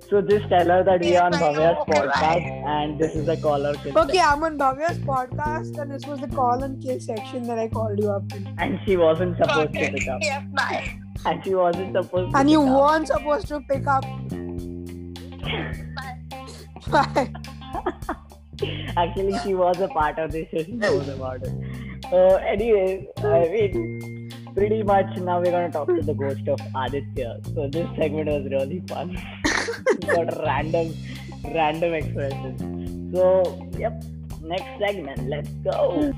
So 0.09 0.21
just 0.21 0.47
tell 0.49 0.67
her 0.67 0.83
that 0.83 0.99
we 1.01 1.15
are 1.17 1.25
on 1.25 1.33
I 1.33 1.39
Bhavya's 1.41 1.85
podcast 1.89 2.45
and 2.73 2.99
this 2.99 3.15
is 3.15 3.25
the 3.25 3.37
call 3.37 3.65
or 3.65 3.73
kill 3.75 3.97
Okay, 3.99 4.19
I'm 4.19 4.43
on 4.43 4.57
Bhavya's 4.59 4.99
podcast, 4.99 5.79
and 5.79 5.89
this 5.91 6.05
was 6.05 6.19
the 6.19 6.27
call 6.27 6.61
and 6.61 6.79
kill 6.81 6.99
section 6.99 7.47
that 7.47 7.57
I 7.57 7.67
called 7.67 7.97
you 7.99 8.11
up 8.11 8.31
in. 8.35 8.47
and 8.59 8.79
she 8.85 8.97
wasn't 8.97 9.35
supposed 9.37 9.73
to 9.73 9.79
pick 9.91 10.07
up. 10.07 10.19
Yes, 10.21 10.43
bye. 10.53 10.99
And 11.25 11.43
she 11.43 11.55
wasn't 11.55 11.95
supposed 11.95 12.31
to 12.33 12.37
And 12.37 12.51
you 12.51 12.61
up. 12.61 12.77
weren't 12.91 13.07
supposed 13.07 13.47
to 13.47 13.61
pick 13.61 13.87
up. 13.87 14.03
Bye. 15.95 16.17
Bye. 16.91 17.29
Actually, 18.95 19.37
she 19.43 19.55
was 19.55 19.79
a 19.81 19.87
part 19.87 20.19
of 20.19 20.31
this. 20.31 20.47
so 20.51 20.63
She 20.63 20.71
knows 20.73 21.07
about 21.09 21.41
it. 21.43 21.51
Uh, 22.13 22.35
anyways, 22.35 23.05
I 23.17 23.39
mean, 23.49 24.14
pretty 24.55 24.81
much 24.83 25.17
now 25.17 25.39
we're 25.41 25.51
gonna 25.51 25.69
talk 25.69 25.87
to 25.87 26.01
the 26.01 26.13
ghost 26.13 26.47
of 26.47 26.59
Aaditya. 26.73 27.45
So 27.53 27.67
this 27.67 27.87
segment 27.97 28.29
was 28.29 28.45
really 28.49 28.81
fun. 28.87 29.17
Got 30.07 30.31
random, 30.43 30.93
random 31.43 31.93
expressions. 31.93 33.13
So 33.13 33.69
yep, 33.77 34.01
next 34.41 34.79
segment. 34.79 35.27
Let's 35.27 35.49
go. 35.49 36.13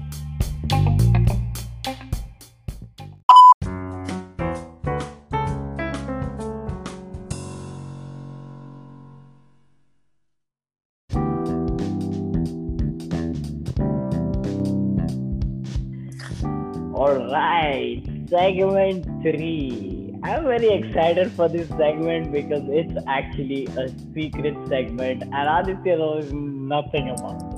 Alright, 16.97 18.16
segment 18.29 19.05
3. 19.21 20.19
I'm 20.23 20.43
very 20.43 20.69
excited 20.69 21.31
for 21.31 21.47
this 21.47 21.67
segment 21.69 22.31
because 22.31 22.63
it's 22.67 22.93
actually 23.07 23.67
a 23.77 23.87
secret 24.13 24.55
segment 24.67 25.23
and 25.23 25.33
Aaditya 25.33 25.97
knows 25.97 26.31
nothing 26.33 27.09
about 27.09 27.41
it. 27.41 27.53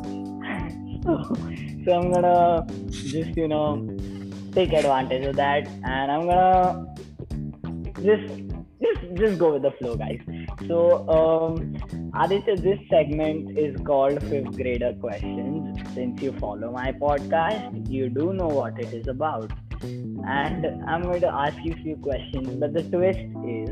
So, 1.86 1.94
I'm 1.94 2.12
gonna 2.12 2.68
just, 2.92 3.36
you 3.38 3.48
know, 3.48 3.98
take 4.52 4.74
advantage 4.74 5.26
of 5.26 5.36
that 5.38 5.68
and 5.86 6.12
I'm 6.12 6.28
gonna 6.28 6.94
just 8.04 8.50
just 8.82 9.16
just 9.16 9.40
go 9.40 9.54
with 9.54 9.62
the 9.64 9.72
flow 9.80 9.96
guys. 9.96 10.20
So 10.68 11.08
um 11.10 11.78
Aaditya, 12.14 12.62
this 12.62 12.80
segment 12.90 13.58
is 13.58 13.80
called 13.86 14.22
Fifth 14.24 14.56
Grader 14.56 14.94
Questions. 15.00 15.80
Since 15.94 16.22
you 16.22 16.34
follow 16.34 16.72
my 16.72 16.92
podcast, 16.92 17.90
you 17.90 18.10
do 18.10 18.34
know 18.34 18.48
what 18.48 18.80
it 18.80 18.94
is 18.94 19.08
about. 19.08 19.52
And 19.84 20.66
I'm 20.88 21.04
going 21.04 21.22
to 21.22 21.34
ask 21.34 21.58
you 21.64 21.74
a 21.74 21.84
few 21.84 21.96
questions, 21.98 22.48
but 22.60 22.74
the 22.74 22.84
twist 22.84 23.20
is 23.46 23.70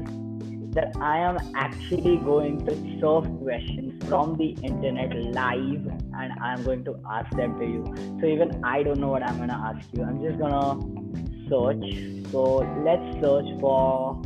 that 0.77 0.95
I 1.01 1.17
am 1.17 1.37
actually 1.55 2.17
going 2.17 2.63
to 2.65 2.73
serve 3.01 3.25
questions 3.41 4.03
from 4.07 4.37
the 4.37 4.49
internet 4.61 5.15
live 5.33 5.87
and 6.19 6.33
I'm 6.41 6.63
going 6.63 6.85
to 6.85 6.99
ask 7.11 7.35
them 7.35 7.57
to 7.59 7.65
you. 7.65 7.83
So 8.19 8.27
even 8.27 8.63
I 8.63 8.83
don't 8.83 8.99
know 8.99 9.07
what 9.07 9.23
I'm 9.23 9.37
going 9.37 9.49
to 9.49 9.55
ask 9.55 9.87
you. 9.93 10.03
I'm 10.03 10.21
just 10.21 10.37
going 10.37 10.53
to 10.53 11.49
search. 11.49 12.31
So 12.31 12.57
let's 12.85 13.21
search 13.21 13.49
for 13.59 14.21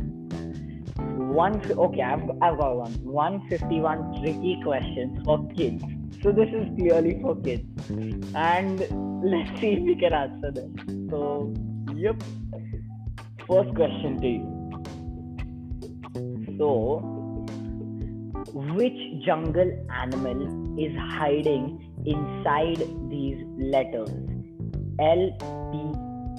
one 1.32 1.60
okay 1.72 2.02
I've, 2.02 2.22
I've 2.42 2.58
got 2.58 2.76
one 2.76 2.92
151 3.02 4.22
tricky 4.22 4.60
questions 4.62 5.18
for 5.24 5.48
kids 5.56 5.84
so 6.22 6.30
this 6.30 6.48
is 6.48 6.68
clearly 6.76 7.18
for 7.22 7.36
kids 7.36 7.64
and 8.34 8.78
let's 9.24 9.60
see 9.60 9.72
if 9.72 9.82
we 9.82 9.94
can 9.96 10.12
answer 10.12 10.50
them 10.52 11.08
so 11.10 11.52
yep 12.04 12.22
first 13.48 13.72
question 13.78 14.14
to 14.22 14.28
you 14.34 14.44
so 16.58 16.70
which 18.78 19.00
jungle 19.26 19.70
animal 20.02 20.40
is 20.86 20.94
hiding 21.16 21.66
inside 22.14 22.82
these 23.12 23.40
letters 23.74 24.12
L 25.00 25.22
P 25.72 25.82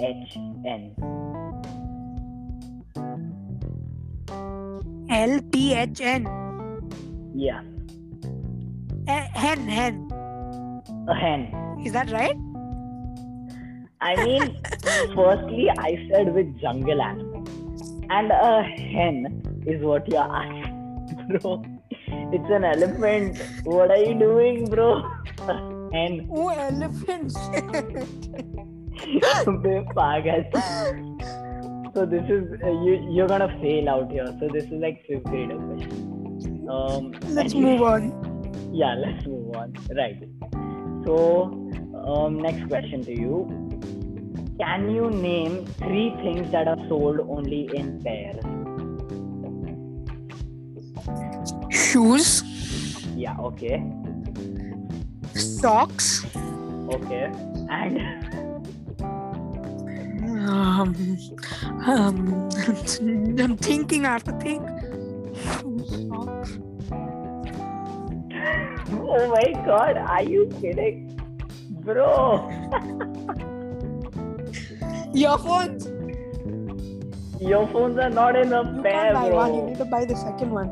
H 0.08 0.36
N 0.74 0.84
L 5.10 5.39
P 5.51 5.74
H 5.74 6.01
N. 6.01 6.27
yeah 7.36 7.62
A- 9.08 9.29
Hen, 9.43 9.67
hen. 9.77 9.96
a 11.08 11.15
hen 11.24 11.41
Is 11.86 11.93
that 11.93 12.12
right? 12.12 12.38
I 14.03 14.15
mean, 14.25 14.62
firstly, 15.15 15.69
I 15.77 16.10
said 16.12 16.36
with 16.36 16.60
jungle 16.60 17.01
animals, 17.01 17.48
and 18.10 18.31
a 18.31 18.62
hen 18.62 19.63
is 19.65 19.81
what 19.81 20.05
you're 20.12 20.19
asking, 20.19 21.29
bro. 21.29 21.63
It's 22.07 22.50
an 22.50 22.65
elephant. 22.65 23.41
What 23.63 23.91
are 23.91 23.98
you 23.98 24.19
doing, 24.19 24.65
bro? 24.65 25.10
hen. 25.93 26.27
Oh, 26.29 26.50
elephant. 26.50 27.31
so 31.93 32.05
this 32.05 32.29
is 32.29 32.62
uh, 32.62 32.72
you. 32.83 33.07
You're 33.10 33.29
gonna 33.29 33.57
fail 33.62 33.88
out 33.88 34.12
here. 34.12 34.27
So 34.38 34.50
this 34.51 34.65
is 34.65 34.74
like 34.74 35.05
fifth 35.07 35.24
grade 35.24 35.48
question. 35.48 36.67
Um, 36.69 37.13
let's 37.29 37.53
move 37.53 37.81
on. 37.81 38.12
Yeah, 38.74 38.95
let's 38.95 39.25
move 39.25 39.55
on. 39.55 39.74
Right. 39.95 40.27
So 41.05 41.53
um, 42.05 42.41
next 42.41 42.67
question 42.67 43.01
to 43.05 43.17
you 43.17 43.62
can 44.60 44.91
you 44.91 45.10
name 45.10 45.65
three 45.65 46.12
things 46.22 46.51
that 46.51 46.67
are 46.67 46.77
sold 46.88 47.19
only 47.22 47.69
in 47.74 48.01
pairs? 48.03 48.38
Shoes, 51.72 52.43
Yeah, 53.15 53.36
okay. 53.39 53.83
socks, 55.36 56.25
Okay. 56.93 57.31
And 57.69 57.98
um, 60.48 60.95
um, 61.88 62.50
I'm 63.39 63.57
thinking. 63.57 64.05
I 64.05 64.12
have 64.12 64.24
to 64.25 64.33
think. 64.39 64.62
Socks. 66.10 66.60
oh 68.91 69.27
my 69.33 69.51
god, 69.65 69.98
are 69.98 70.24
you 70.24 70.48
kidding? 70.62 71.10
Bro, 71.83 72.50
Earphones. 75.13 75.88
earphones 77.41 77.98
are 78.00 78.10
not 78.10 78.36
in 78.36 78.51
a 78.53 78.63
You 78.75 78.82
pair, 78.82 78.91
can't 78.91 79.13
buy 79.15 79.29
bro. 79.29 79.36
one. 79.38 79.53
You 79.55 79.62
need 79.63 79.77
to 79.77 79.86
buy 79.86 80.05
the 80.05 80.15
second 80.15 80.51
one. 80.51 80.72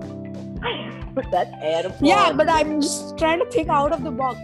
That's 1.31 1.51
AirPods. 1.63 1.98
Yeah, 2.01 2.31
but 2.33 2.50
I'm 2.50 2.81
just 2.81 3.17
trying 3.17 3.39
to 3.39 3.45
think 3.51 3.69
out 3.69 3.91
of 3.91 4.03
the 4.03 4.12
box. 4.12 4.39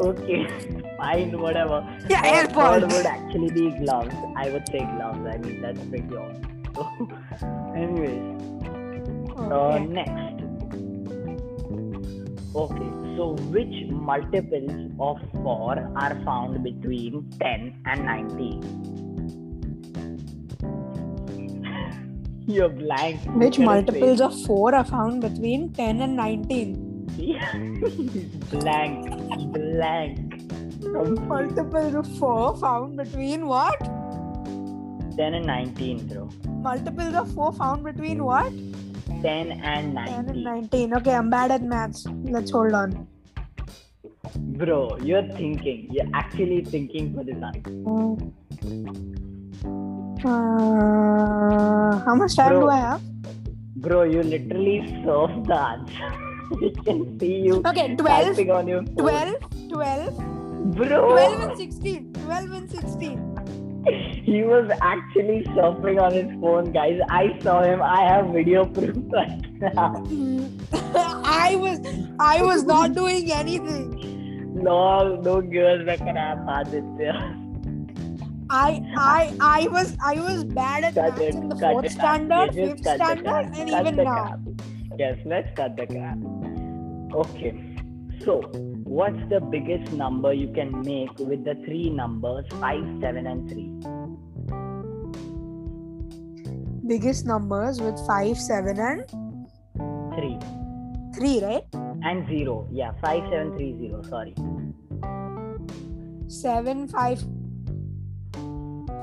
Okay, 0.00 0.46
fine, 0.98 1.38
whatever. 1.40 1.84
Yeah, 2.08 2.20
Uh, 2.20 2.46
AirPods. 2.46 2.80
Third 2.80 2.92
would 2.92 3.06
actually 3.06 3.50
be 3.50 3.70
gloves. 3.84 4.14
I 4.36 4.50
would 4.50 4.66
say 4.68 4.78
gloves. 4.78 5.26
I 5.26 5.38
mean, 5.38 5.60
that's 5.62 5.80
pretty 5.86 6.16
obvious. 6.16 6.44
So, 7.40 7.46
anyways, 7.74 8.40
uh, 9.36 9.78
next. 9.78 10.44
Okay, 12.54 12.90
so 13.16 13.34
which 13.50 13.90
multiples 13.90 14.92
of 15.00 15.18
4 15.42 15.92
are 15.96 16.14
found 16.24 16.62
between 16.62 17.28
10 17.40 17.82
and 17.86 18.04
19? 18.04 18.97
You're 22.48 22.70
blank. 22.70 23.20
Which 23.36 23.58
multiples 23.58 24.22
of 24.22 24.34
4 24.46 24.74
are 24.74 24.82
found 24.82 25.20
between 25.20 25.70
10 25.74 26.00
and 26.00 26.16
19? 26.16 27.04
blank. 28.50 29.52
Blank. 29.52 30.50
Multiples 31.28 31.94
of 31.94 32.18
4 32.18 32.56
found 32.56 32.96
between 32.96 33.46
what? 33.46 33.78
10 35.18 35.34
and 35.34 35.44
19, 35.44 36.06
bro. 36.06 36.30
Multiples 36.46 37.14
of 37.14 37.30
4 37.34 37.52
found 37.52 37.84
between 37.84 38.24
what? 38.24 38.50
10 39.20 39.52
and 39.52 39.92
19. 39.92 40.14
10 40.14 40.28
and 40.30 40.44
19. 40.44 40.44
19. 40.44 40.94
Okay, 40.94 41.12
I'm 41.12 41.28
bad 41.28 41.50
at 41.50 41.62
maths. 41.62 42.06
Let's 42.22 42.50
hold 42.50 42.72
on. 42.72 43.06
Bro, 44.56 45.00
you're 45.02 45.28
thinking. 45.34 45.88
You're 45.90 46.08
actually 46.14 46.64
thinking 46.64 47.14
for 47.14 47.24
this 47.24 47.36
answer. 47.42 47.82
Oh. 47.86 48.18
Uh, 50.24 51.98
how 52.04 52.14
much 52.14 52.34
time 52.36 52.50
Bro. 52.50 52.60
do 52.60 52.68
I 52.70 52.76
have? 52.78 53.02
Bro, 53.76 54.02
you 54.04 54.22
literally 54.22 54.86
served 55.04 55.46
the 55.46 55.54
answer. 55.54 56.10
we 56.60 56.70
can 56.70 57.18
see 57.20 57.36
you 57.46 57.62
Okay, 57.64 57.94
12, 57.94 58.28
typing 58.36 58.50
on 58.50 58.66
your 58.66 58.82
phone. 58.82 58.96
12, 58.96 59.68
12, 59.70 60.74
Bro, 60.74 61.10
12 61.12 61.40
and 61.40 61.56
16. 61.58 62.12
12 62.14 62.50
and 62.52 62.70
16. 62.70 63.38
he 64.24 64.42
was 64.42 64.70
actually 64.82 65.44
surfing 65.56 66.00
on 66.00 66.12
his 66.12 66.30
phone, 66.40 66.72
guys. 66.72 67.00
I 67.10 67.38
saw 67.40 67.62
him. 67.62 67.80
I 67.80 68.02
have 68.02 68.26
video 68.28 68.64
proof 68.64 68.96
right 69.12 69.40
now. 69.60 70.04
I 71.24 71.56
was 71.56 71.78
I 72.18 72.42
was 72.42 72.64
not 72.64 72.94
doing 72.94 73.30
anything. 73.32 74.52
No, 74.54 75.16
no 75.22 75.40
girls 75.40 75.86
that 75.86 75.98
can 75.98 76.16
have 76.16 76.38
Aaditya. 76.38 77.47
I 78.50 78.82
I 78.96 79.36
I 79.40 79.68
was 79.68 79.96
I 80.04 80.14
was 80.14 80.44
bad 80.44 80.84
at 80.84 80.94
Cut 80.94 81.18
maths 81.18 81.20
it, 81.20 81.34
in 81.34 81.48
the 81.48 81.56
fourth 81.56 81.90
standard, 81.90 82.54
fifth 82.54 82.82
just 82.82 82.84
cut 82.84 82.98
the 82.98 83.04
standard, 83.04 83.24
crap. 83.24 83.58
and 83.58 83.68
even 83.68 83.96
now. 83.96 84.04
crap. 84.04 84.40
Yes, 84.98 85.18
let's 85.24 85.48
cut 85.56 85.76
the 85.76 85.86
crap. 85.86 86.18
Okay, 87.14 87.52
so 88.24 88.40
what's 88.84 89.28
the 89.28 89.40
biggest 89.40 89.92
number 89.92 90.32
you 90.32 90.52
can 90.52 90.80
make 90.82 91.18
with 91.18 91.44
the 91.44 91.54
three 91.64 91.90
numbers 91.90 92.44
5, 92.60 93.00
7, 93.00 93.26
and 93.26 93.48
3? 93.50 93.70
Biggest 96.86 97.26
numbers 97.26 97.80
with 97.80 97.98
five, 98.06 98.38
seven, 98.38 98.78
and 98.78 99.04
3 100.14 100.38
three, 101.14 101.40
right? 101.42 101.64
and 102.02 102.26
0. 102.28 102.68
Yeah, 102.70 102.92
5, 103.02 103.22
7, 103.30 103.56
3, 103.56 103.78
0. 103.78 104.02
Sorry. 104.02 104.34
Seven, 106.28 106.86
five, 106.88 107.22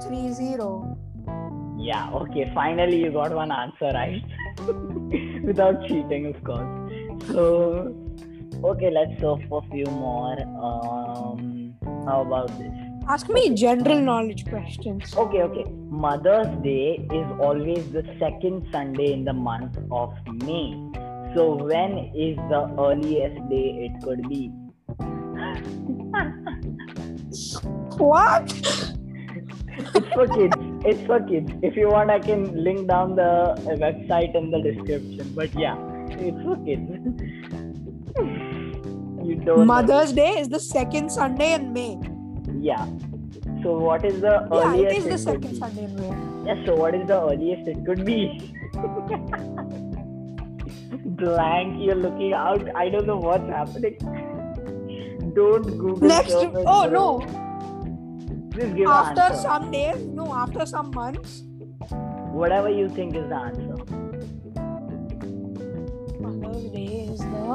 three, 0.01 0.31
zero. 0.31 0.97
Yeah, 1.77 2.10
okay, 2.13 2.51
finally 2.53 3.03
you 3.03 3.12
got 3.12 3.31
one 3.34 3.51
answer 3.51 3.91
right. 3.93 4.23
Without 5.43 5.88
cheating, 5.88 6.34
of 6.34 6.43
course. 6.43 6.91
So, 7.27 7.95
okay, 8.63 8.89
let's 8.91 9.19
go 9.21 9.39
for 9.47 9.63
a 9.65 9.69
few 9.71 9.86
more. 9.86 10.39
Um, 10.41 11.75
how 12.05 12.21
about 12.21 12.47
this? 12.58 12.71
Ask 13.08 13.29
me 13.29 13.53
general 13.53 14.01
knowledge 14.01 14.45
questions. 14.45 15.13
Okay, 15.15 15.43
okay. 15.43 15.65
Mother's 15.89 16.47
Day 16.63 17.08
is 17.12 17.27
always 17.39 17.91
the 17.91 18.03
second 18.19 18.67
Sunday 18.71 19.13
in 19.13 19.25
the 19.25 19.34
month 19.34 19.77
of 19.91 20.13
May. 20.43 20.73
So, 21.36 21.55
when 21.55 22.12
is 22.15 22.38
the 22.49 22.73
earliest 22.79 23.49
day 23.49 23.89
it 23.89 24.01
could 24.03 24.27
be? 24.27 24.51
What? 27.97 28.94
It's 29.93 30.07
for 30.13 30.27
kids. 30.27 30.55
It's 30.85 31.05
for 31.05 31.19
kids. 31.21 31.51
If 31.61 31.75
you 31.75 31.89
want, 31.89 32.09
I 32.09 32.19
can 32.19 32.63
link 32.63 32.87
down 32.87 33.15
the 33.15 33.55
website 33.83 34.35
in 34.35 34.51
the 34.51 34.61
description. 34.61 35.33
But 35.35 35.53
yeah, 35.53 35.75
it's 36.09 36.41
for 36.43 36.55
kids. 36.65 36.89
you 39.25 39.35
don't. 39.35 39.59
know. 39.59 39.65
Mother's 39.65 40.13
Day 40.13 40.39
is 40.39 40.49
the 40.49 40.59
second 40.59 41.11
Sunday 41.11 41.53
in 41.53 41.73
May. 41.73 41.99
Yeah. 42.59 42.85
So, 43.63 43.77
what 43.79 44.05
is 44.05 44.21
the 44.21 44.47
Yeah, 44.51 44.73
earliest 44.73 44.95
it 44.95 44.97
is 44.97 45.05
the 45.05 45.17
second? 45.17 45.55
Sunday 45.55 45.85
in 45.85 45.95
May. 45.95 46.13
Yeah, 46.47 46.65
so 46.65 46.75
what 46.75 46.93
is 46.93 47.07
the 47.07 47.19
earliest 47.21 47.67
it 47.67 47.85
could 47.85 48.05
be? 48.05 48.53
Blank, 51.05 51.81
you're 51.83 51.95
looking 51.95 52.33
out. 52.33 52.67
I 52.75 52.89
don't 52.89 53.07
know 53.07 53.17
what's 53.17 53.49
happening. 53.49 53.97
Don't 55.35 55.63
Google. 55.63 56.07
Next. 56.07 56.33
Oh 56.33 56.87
no! 56.89 57.21
Just 58.55 58.75
give 58.75 58.87
After 58.87 59.21
answer. 59.21 59.41
some 59.41 59.71
days, 59.71 59.97
no, 60.05 60.33
after 60.33 60.65
some 60.65 60.91
months. 60.91 61.43
Whatever 62.41 62.69
you 62.69 62.87
think 62.89 63.15
is 63.15 63.27
the 63.29 63.35
answer. 63.35 63.75
Mother's 66.19 66.63
Day 66.71 67.07
is 67.11 67.19
the 67.19 67.49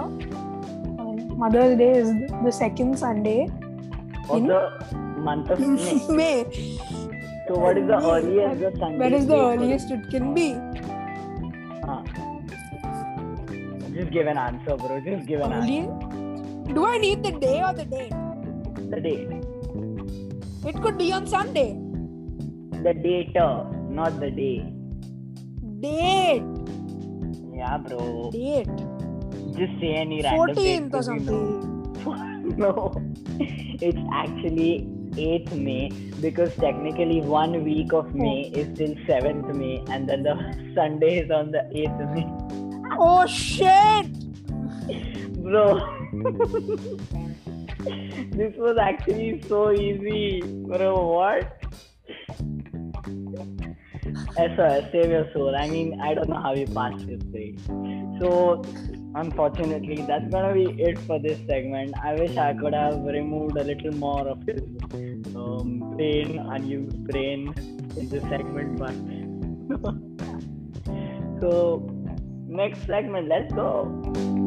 um, 1.03 1.39
Mother's 1.39 1.79
Day 1.79 1.91
is 1.99 2.13
the 2.45 2.51
second 2.53 2.99
Sunday 2.99 3.49
Of 4.29 4.37
In- 4.39 4.47
the 4.49 4.71
month 5.19 5.51
of 5.51 5.59
May. 5.61 6.07
May. 6.21 6.45
So 7.49 7.59
what 7.59 7.79
is 7.79 7.87
the 7.89 7.99
May. 7.99 8.11
earliest 8.15 8.61
the 8.61 8.73
Sunday? 8.79 8.99
When 8.99 9.15
is 9.15 9.27
the 9.27 9.37
earliest 9.39 9.91
it 9.91 10.09
can 10.11 10.35
be? 10.35 10.53
Huh. 11.87 12.03
Just 13.95 14.11
give 14.13 14.27
an 14.27 14.39
answer, 14.39 14.77
bro. 14.77 15.01
Just 15.05 15.27
give 15.27 15.41
an 15.41 15.53
Early? 15.53 15.81
Do 16.75 16.85
I 16.87 16.99
need 16.99 17.23
the 17.25 17.33
day 17.33 17.63
or 17.63 17.73
the 17.73 17.85
date? 17.85 18.13
The 18.91 19.01
date. 19.01 19.45
It 20.67 20.81
could 20.83 20.99
be 20.99 21.11
on 21.13 21.27
Sunday. 21.27 21.73
The 22.83 22.93
data, 22.93 23.45
uh, 23.45 23.73
not 23.89 24.21
the 24.21 24.31
day. 24.31 24.61
Date. 25.81 26.45
Yeah, 27.55 27.79
bro. 27.79 28.31
Date. 28.31 28.69
Just 29.57 29.81
say 29.81 29.95
any 29.97 30.23
random 30.23 30.55
date. 30.55 30.83
14th 30.83 30.85
or 30.85 30.91
because 30.91 31.09
you 31.09 31.21
know. 31.21 31.95
something. 32.05 32.57
no, 32.59 32.93
it's 33.39 33.99
actually 34.13 34.87
8th 35.13 35.53
May 35.53 35.89
because 36.21 36.55
technically 36.57 37.21
one 37.23 37.65
week 37.65 37.93
of 37.93 38.15
May 38.15 38.53
oh. 38.55 38.59
is 38.59 38.77
till 38.77 38.95
7th 39.09 39.55
May 39.55 39.83
and 39.89 40.09
then 40.09 40.23
the 40.23 40.37
Sunday 40.75 41.21
is 41.21 41.31
on 41.31 41.51
the 41.53 41.65
8th 41.75 42.15
May. 42.15 42.27
Oh 42.99 43.27
shit! 43.27 44.07
Bro, 45.43 45.81
this 47.85 48.55
was 48.57 48.77
actually 48.81 49.43
so 49.49 49.73
easy. 49.73 50.41
Bro, 50.41 51.09
what? 51.09 51.57
SOS, 54.37 54.85
save 54.93 55.11
your 55.11 55.31
soul. 55.33 55.55
I 55.57 55.69
mean, 55.69 56.01
I 56.01 56.15
don't 56.15 56.29
know 56.29 56.41
how 56.41 56.55
you 56.55 56.67
passed 56.67 57.07
this 57.07 57.23
grade. 57.25 57.61
So, 58.21 58.63
unfortunately, 59.15 60.05
that's 60.07 60.31
gonna 60.31 60.55
be 60.55 60.83
it 60.83 60.99
for 61.01 61.19
this 61.19 61.39
segment. 61.47 61.95
I 62.03 62.15
wish 62.15 62.37
I 62.37 62.55
could 62.55 62.75
have 62.75 63.01
removed 63.03 63.57
a 63.57 63.65
little 63.65 63.93
more 63.95 64.29
of 64.29 64.43
his 64.43 64.63
um, 65.35 65.95
brain, 65.97 66.39
unused 66.39 67.05
brain 67.09 67.55
in 67.97 68.09
this 68.09 68.23
segment, 68.25 68.79
but. 68.79 68.95
so, 71.41 71.89
next 72.47 72.87
segment, 72.87 73.29
let's 73.29 73.53
go. 73.53 74.40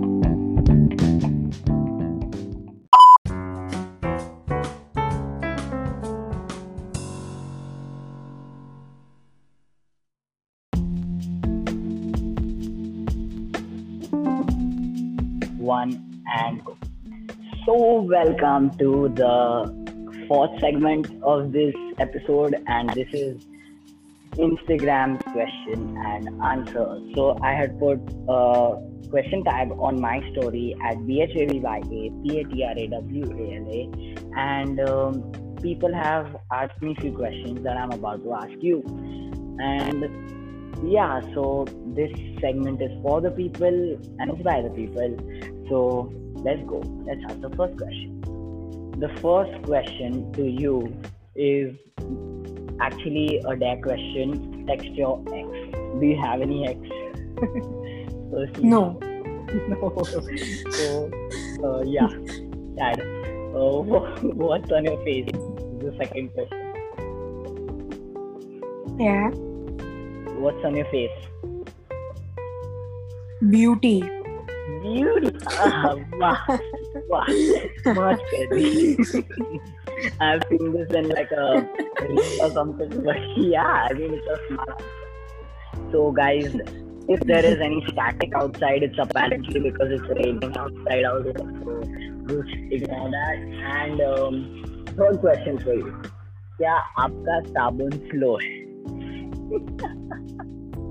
Welcome 18.13 18.69
to 18.77 19.09
the 19.15 19.25
fourth 20.27 20.51
segment 20.61 21.07
of 21.23 21.51
this 21.51 21.73
episode, 21.97 22.55
and 22.67 22.87
this 22.89 23.07
is 23.11 23.43
Instagram 24.33 25.19
question 25.31 25.97
and 25.97 26.29
answer. 26.43 26.99
So, 27.15 27.35
I 27.41 27.53
had 27.53 27.79
put 27.79 27.97
a 28.29 28.77
question 29.09 29.43
tag 29.43 29.71
on 29.79 29.99
my 29.99 30.21
story 30.31 30.75
at 30.83 30.97
BHAVYA, 30.97 32.03
and 34.37 34.79
um, 34.81 35.57
people 35.63 35.91
have 35.91 36.37
asked 36.51 36.79
me 36.83 36.93
a 36.95 37.01
few 37.01 37.13
questions 37.13 37.63
that 37.63 37.77
I'm 37.77 37.93
about 37.93 38.23
to 38.25 38.33
ask 38.33 38.53
you. 38.59 38.83
And 39.57 40.87
yeah, 40.87 41.19
so 41.33 41.65
this 41.95 42.11
segment 42.39 42.79
is 42.79 42.91
for 43.01 43.21
the 43.21 43.31
people 43.31 43.97
and 44.19 44.29
it's 44.29 44.43
by 44.43 44.61
the 44.61 44.69
people. 44.69 45.17
So 45.67 46.13
let's 46.43 46.61
go. 46.67 46.81
Let's 47.05 47.21
ask 47.29 47.41
the 47.41 47.49
first 47.51 47.77
question. 47.77 48.21
The 48.99 49.09
first 49.21 49.63
question 49.63 50.31
to 50.33 50.43
you 50.43 50.93
is 51.35 51.75
actually 52.79 53.41
a 53.45 53.55
dare 53.55 53.81
question. 53.81 54.65
Text 54.67 54.85
your 54.89 55.19
ex. 55.33 55.47
Do 55.99 56.05
you 56.05 56.19
have 56.21 56.41
any 56.41 56.67
ex? 56.67 56.79
Firstly, 58.31 58.63
No. 58.63 58.99
no. 59.67 60.03
So, 60.71 61.11
uh, 61.63 61.81
yeah, 61.83 62.07
Dad. 62.75 62.99
Uh, 63.01 63.81
what's 64.21 64.71
on 64.71 64.85
your 64.85 64.97
face? 65.03 65.27
The 65.31 65.93
second 65.97 66.33
question. 66.33 66.59
Yeah. 68.99 69.29
what's 70.39 70.63
on 70.65 70.75
your 70.75 70.85
face? 70.85 71.11
Beauty 73.49 74.22
Beauty. 74.82 75.36
Ah, 75.46 75.94
wow. 76.12 76.58
wow. 77.08 77.24
Much 77.86 78.20
better. 78.30 79.24
I've 80.20 80.42
seen 80.48 80.72
this 80.72 80.90
in 80.92 81.08
like 81.08 81.30
a 81.32 81.68
reel 82.02 82.42
or 82.42 82.50
something, 82.50 83.02
but 83.04 83.16
yeah, 83.36 83.88
I 83.90 83.92
mean 83.94 84.14
it's 84.14 84.26
a 84.26 84.38
smart. 84.48 84.82
So 85.90 86.12
guys, 86.12 86.54
if 87.08 87.20
there 87.20 87.44
is 87.44 87.58
any 87.60 87.84
static 87.88 88.32
outside, 88.34 88.82
it's 88.82 88.98
apparently 88.98 89.60
because 89.60 89.90
it's 89.90 90.08
raining 90.08 90.56
outside 90.56 91.04
out 91.04 91.24
here. 91.24 91.34
So 91.38 91.80
just 92.28 92.54
ignore 92.70 93.10
that. 93.10 93.36
And 93.80 94.00
um, 94.00 94.84
third 94.96 95.20
question 95.20 95.58
for 95.58 95.74
you. 95.74 95.92
क्या 96.58 96.72
आपका 97.00 97.40
साबुन 97.48 97.90
slow 98.10 98.30
है 98.42 98.54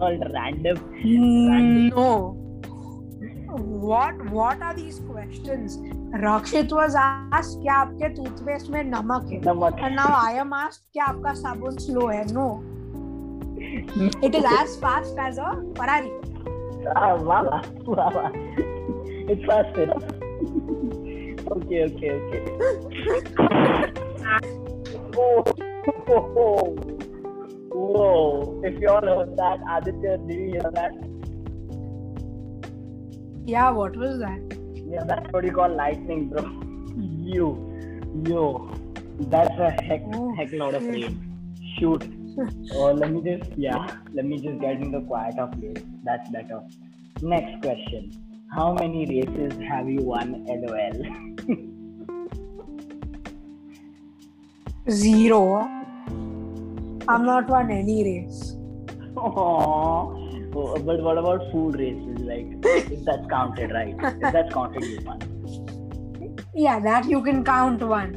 और 0.01 0.13
random 0.35 0.77
No. 1.89 2.40
What 3.52 4.30
what 4.30 4.62
are 4.62 4.74
these 4.74 5.00
questions? 5.00 5.78
Rakshit 6.24 6.72
was 6.72 6.94
asked 6.94 7.60
क्या 7.62 7.74
आपके 7.74 8.08
toothpaste 8.14 8.70
में 8.70 8.82
नमक 8.84 9.28
है 9.32 9.40
नमक 9.46 9.80
and 9.84 9.96
now 9.96 10.10
I 10.18 10.32
am 10.44 10.52
asked 10.58 10.84
क्या 10.92 11.04
आपका 11.04 11.32
साबुन 11.40 11.76
स्लो 11.86 12.06
है 12.08 12.24
no 12.32 12.46
it 14.28 14.34
is 14.34 14.44
as 14.44 14.76
fast 14.84 15.18
as 15.18 15.38
a 15.38 15.50
Ferrari 15.76 16.12
Ah, 16.96 17.14
wow, 17.14 17.44
wow, 17.86 18.10
wow. 18.10 18.32
It's 19.32 19.44
fast 19.46 19.76
enough. 19.78 20.02
okay, 21.52 21.84
okay, 21.84 22.10
okay. 22.10 22.42
oh, 25.16 25.44
oh, 26.08 26.24
oh. 26.36 26.74
Whoa. 27.70 28.60
If 28.64 28.80
you 28.80 28.88
all 28.88 29.00
heard 29.00 29.36
that, 29.36 29.60
Aditya, 29.70 30.18
did 30.26 30.36
you 30.36 30.50
hear 30.52 30.70
that? 30.74 30.92
Yeah 33.46 33.70
what 33.70 33.96
was 33.96 34.18
that 34.18 34.58
Yeah, 34.92 35.04
that's 35.10 35.32
what 35.32 35.44
you 35.44 35.52
call 35.52 35.74
lightning, 35.74 36.28
bro. 36.28 36.42
You, 37.34 37.46
yo. 38.28 38.70
That's 39.34 39.58
a 39.58 39.70
heck, 39.70 40.02
Oh, 40.12 40.34
heck 40.34 40.52
lot 40.52 40.74
of 40.74 40.84
rain. 40.86 41.14
Shoot. 41.78 42.04
Oh, 42.74 42.92
let 42.92 43.10
me 43.12 43.20
just, 43.22 43.50
yeah, 43.58 43.96
let 44.14 44.24
me 44.24 44.38
just 44.40 44.58
get 44.60 44.80
in 44.80 44.90
the 44.92 45.00
quiet 45.02 45.38
of 45.38 45.52
place. 45.60 45.82
That's 46.02 46.28
better. 46.30 46.60
Next 47.20 47.62
question. 47.62 48.10
How 48.54 48.72
many 48.74 49.06
races 49.06 49.52
have 49.68 49.88
you 49.88 50.00
won, 50.02 50.46
LOL? 50.46 50.96
zero 54.90 55.44
I'm 57.08 57.24
not 57.24 57.48
won 57.48 57.70
any 57.70 58.02
race 58.04 58.56
Aww. 59.14 60.21
But 60.52 60.82
what 60.84 61.18
about 61.18 61.50
food 61.50 61.76
races? 61.78 62.18
Like, 62.20 62.46
if 62.92 63.04
that's 63.04 63.26
counted, 63.28 63.72
right? 63.72 63.94
If 63.98 64.32
that's 64.32 64.52
counted, 64.52 64.84
you 64.84 64.98
won. 65.04 65.20
yeah 66.54 66.78
that 66.84 67.06
you 67.10 67.18
can 67.26 67.38
count 67.44 67.82
one 67.82 68.10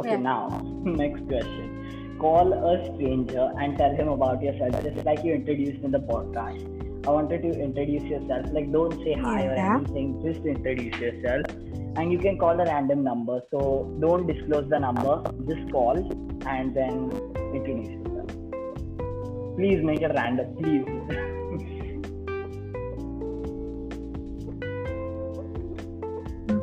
Okay, 0.00 0.10
Yeah. 0.10 0.16
now, 0.16 0.60
next 0.84 1.26
question. 1.28 2.16
Call 2.18 2.52
a 2.70 2.72
stranger 2.94 3.50
and 3.58 3.76
tell 3.78 3.94
him 3.94 4.08
about 4.08 4.42
yourself, 4.42 4.82
just 4.82 5.04
like 5.06 5.24
you 5.24 5.32
introduced 5.34 5.82
in 5.88 5.90
the 5.90 5.98
podcast. 6.10 6.66
I 7.06 7.10
wanted 7.10 7.42
to 7.42 7.50
introduce 7.66 8.02
yourself. 8.04 8.46
Like, 8.52 8.70
don't 8.72 8.92
say 9.04 9.14
hi 9.14 9.46
or 9.46 9.54
anything, 9.54 10.22
just 10.24 10.44
introduce 10.44 10.96
yourself. 10.98 11.46
And 11.96 12.12
you 12.12 12.18
can 12.18 12.38
call 12.38 12.60
a 12.60 12.64
random 12.64 13.02
number. 13.04 13.40
So, 13.50 13.60
don't 14.00 14.26
disclose 14.26 14.68
the 14.70 14.78
number, 14.78 15.22
just 15.48 15.70
call 15.72 15.96
and 16.46 16.74
then 16.74 17.10
introduce 17.54 17.88
yourself. 17.88 18.30
Please 19.56 19.82
make 19.82 20.02
it 20.02 20.12
random, 20.14 20.56
please. 20.56 21.36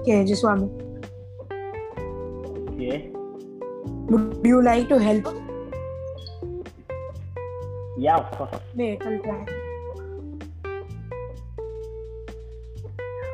okay 0.07 0.23
just 0.25 0.43
one 0.43 0.61
minute. 0.61 1.09
okay. 2.69 3.09
would 4.11 4.45
you 4.51 4.61
like 4.63 4.87
to 4.89 4.99
help 5.09 5.27
Yeah, 8.01 8.17
of 8.17 8.27
course. 8.37 8.57
wait 8.75 9.01
I'll 9.11 9.19
try 9.21 9.45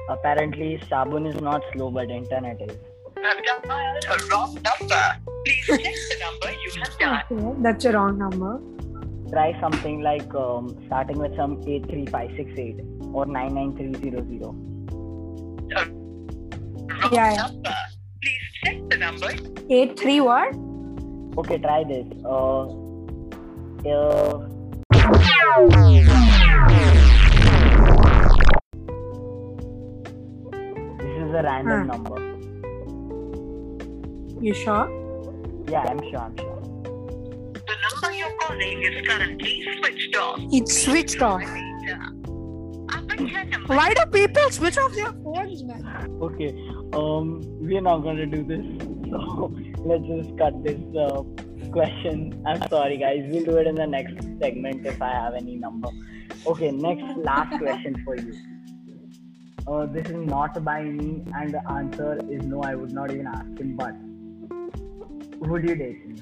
Apparently, 0.10 0.68
Sabun 0.90 1.28
is 1.28 1.40
not 1.42 1.64
slow, 1.74 1.90
but 1.90 2.10
internet 2.16 2.62
is. 2.62 2.76
have 3.26 3.38
dialed 3.64 4.06
a 4.14 4.18
wrong 4.32 4.54
number. 4.66 5.04
Please 5.46 5.66
check 5.68 5.96
the 6.12 6.18
number 6.24 6.52
you 6.64 6.72
have 6.82 6.98
dialed. 7.32 7.56
okay 7.56 7.62
that's 7.68 7.86
a 7.86 7.94
wrong 7.98 8.18
number 8.26 8.54
try 9.34 9.48
something 9.62 10.02
like 10.02 10.34
um, 10.36 10.68
starting 10.88 11.18
with 11.18 11.36
some 11.36 11.54
83568 11.68 12.82
or 13.14 13.26
99300 13.26 14.73
yeah, 17.14 17.36
number. 17.36 17.76
Please 18.22 18.48
check 18.64 18.78
the 18.90 18.98
number. 18.98 19.32
Eight 19.70 20.00
three 20.00 20.22
what? 20.22 20.56
Okay, 21.38 21.58
try 21.58 21.84
this. 21.84 22.06
Uh, 22.26 22.68
uh... 23.86 24.48
This 31.00 31.16
is 31.22 31.32
a 31.32 31.42
random 31.44 31.80
huh. 31.80 31.98
number. 31.98 32.18
You 34.42 34.54
sure? 34.54 34.86
Yeah, 35.70 35.86
I'm 35.88 36.02
sure. 36.10 36.20
I'm 36.20 36.38
sure. 36.38 36.62
The 37.54 37.76
number 37.84 38.12
you're 38.18 38.36
calling 38.42 38.84
is 38.84 39.08
currently 39.08 39.64
switched 39.80 40.16
off. 40.18 40.40
It's 40.52 40.84
switched 40.84 41.22
off 41.22 41.44
why 43.68 43.94
do 43.94 44.06
people 44.12 44.50
switch 44.50 44.78
off 44.78 44.94
their 44.94 45.12
phones 45.24 45.64
man 45.64 45.84
Okay, 46.22 46.50
um, 46.94 47.42
we're 47.60 47.82
not 47.82 48.00
gonna 48.00 48.26
do 48.26 48.44
this. 48.44 48.66
So 49.14 49.54
let's 49.86 50.04
just 50.06 50.36
cut 50.40 50.64
this 50.64 50.80
uh, 50.98 51.22
question. 51.72 52.42
I'm 52.48 52.68
sorry, 52.68 52.98
guys. 52.98 53.26
We'll 53.28 53.46
do 53.46 53.58
it 53.58 53.68
in 53.68 53.76
the 53.76 53.86
next 53.86 54.24
segment 54.40 54.88
if 54.88 55.00
I 55.02 55.12
have 55.12 55.36
any 55.36 55.56
number. 55.56 55.90
Okay, 56.48 56.72
next 56.72 57.18
last 57.18 57.56
question 57.60 58.02
for 58.04 58.16
you. 58.16 58.34
Uh, 59.68 59.86
this 59.86 60.08
is 60.08 60.18
not 60.18 60.64
by 60.64 60.82
me, 60.84 61.24
and 61.36 61.54
the 61.54 61.62
answer 61.72 62.20
is 62.28 62.44
no. 62.44 62.62
I 62.64 62.74
would 62.74 62.92
not 62.92 63.12
even 63.12 63.28
ask 63.28 63.46
him. 63.60 63.76
But 63.78 63.94
would 65.48 65.70
you 65.70 65.76
date 65.76 66.08
me? 66.08 66.22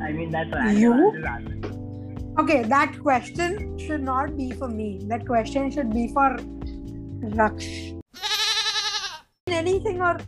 I 0.00 0.12
mean, 0.12 0.30
that's 0.30 0.52
random. 0.52 0.76
You? 0.80 1.75
Okay, 2.38 2.62
that 2.64 2.98
question 3.00 3.78
should 3.78 4.02
not 4.02 4.36
be 4.36 4.50
for 4.50 4.68
me. 4.68 5.00
That 5.04 5.26
question 5.26 5.70
should 5.70 5.90
be 5.90 6.08
for 6.08 6.36
Raksh. 7.40 7.98
Anything 9.46 10.02
or 10.02 10.18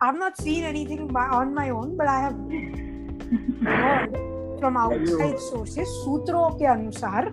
I've 0.00 0.18
not 0.18 0.36
seen 0.36 0.64
anything 0.64 1.06
by, 1.06 1.26
on 1.26 1.54
my 1.54 1.70
own, 1.70 1.96
but 1.96 2.08
I 2.08 2.18
have 2.20 2.36
heard 3.62 4.10
from 4.58 4.76
outside 4.76 5.38
sources, 5.38 5.88
sutro 6.02 6.50
ke 6.58 6.66
anusar, 6.74 7.30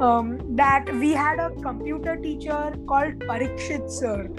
um, 0.00 0.38
that 0.54 0.94
we 0.94 1.10
had 1.10 1.40
a 1.40 1.50
computer 1.62 2.14
teacher 2.14 2.72
called 2.86 3.18
Parikshit 3.30 3.90
sir, 3.90 4.30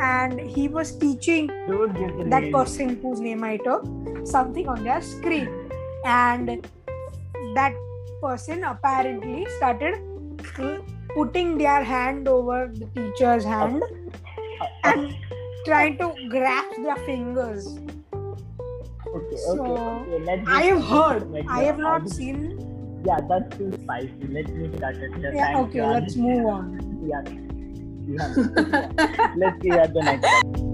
and 0.00 0.40
he 0.40 0.66
was 0.66 0.96
teaching 0.96 1.46
that 1.46 2.50
person 2.52 2.98
whose 3.00 3.20
name 3.20 3.44
I 3.44 3.58
took 3.58 3.86
something 4.26 4.68
on 4.68 4.82
their 4.82 5.00
screen, 5.00 5.70
and 6.04 6.66
that 7.54 7.74
person 8.22 8.64
apparently 8.64 9.46
started 9.56 9.98
putting 11.14 11.58
their 11.58 11.82
hand 11.82 12.28
over 12.28 12.70
the 12.74 12.86
teacher's 12.94 13.44
hand 13.44 13.82
and 14.84 15.14
trying 15.64 15.98
to 15.98 16.12
grasp 16.28 16.76
their 16.82 16.96
fingers. 16.96 17.78
Okay, 18.14 19.36
So, 19.36 20.04
okay, 20.06 20.42
I 20.46 20.62
have 20.62 20.84
heard. 20.84 21.30
like 21.30 21.46
I 21.48 21.62
have 21.64 21.78
not 21.78 22.08
seen. 22.08 22.58
Yeah, 23.06 23.18
that's 23.28 23.56
too 23.56 23.72
spicy. 23.82 24.12
Let's 24.28 24.50
just 24.50 24.80
cut 24.80 24.94
it. 24.96 25.12
Just 25.22 25.34
Yeah, 25.34 25.58
okay, 25.60 25.86
let's 25.86 26.14
Aaditya. 26.16 26.20
move 26.20 26.46
on. 26.46 26.66
Yeah. 27.08 27.22
yeah. 28.06 29.32
let's 29.36 29.62
see 29.62 29.70
at 29.70 29.94
the 29.94 30.02
next 30.02 30.26
one. 30.44 30.67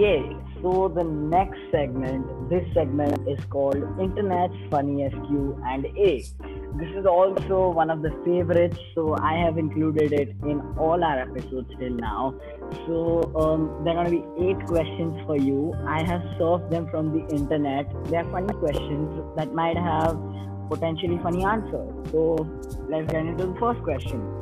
Okay, 0.00 0.34
so 0.62 0.88
the 0.88 1.04
next 1.04 1.58
segment, 1.70 2.24
this 2.48 2.64
segment 2.72 3.28
is 3.28 3.38
called 3.50 3.76
Internet's 4.00 4.54
Funniest 4.70 5.14
Q 5.28 5.60
and 5.66 5.84
A. 5.84 6.24
this 6.78 6.88
is 6.96 7.04
also 7.04 7.68
one 7.68 7.90
of 7.90 8.00
the 8.00 8.10
favorites, 8.24 8.78
so 8.94 9.14
I 9.20 9.34
have 9.34 9.58
included 9.58 10.14
it 10.14 10.30
in 10.44 10.62
all 10.78 11.04
our 11.04 11.18
episodes 11.20 11.68
till 11.78 11.90
now. 11.90 12.34
So 12.86 13.30
um, 13.36 13.84
there 13.84 13.92
are 13.98 14.04
gonna 14.04 14.16
be 14.16 14.24
eight 14.42 14.64
questions 14.66 15.20
for 15.26 15.36
you. 15.36 15.74
I 15.86 16.02
have 16.04 16.22
served 16.38 16.70
them 16.70 16.88
from 16.90 17.12
the 17.12 17.36
internet. 17.36 17.92
They 18.06 18.16
are 18.16 18.30
funny 18.32 18.54
questions 18.54 19.36
that 19.36 19.52
might 19.52 19.76
have 19.76 20.18
potentially 20.70 21.20
funny 21.22 21.44
answers. 21.44 21.92
So 22.10 22.48
let's 22.88 23.12
get 23.12 23.26
into 23.26 23.48
the 23.48 23.56
first 23.60 23.82
question. 23.82 24.39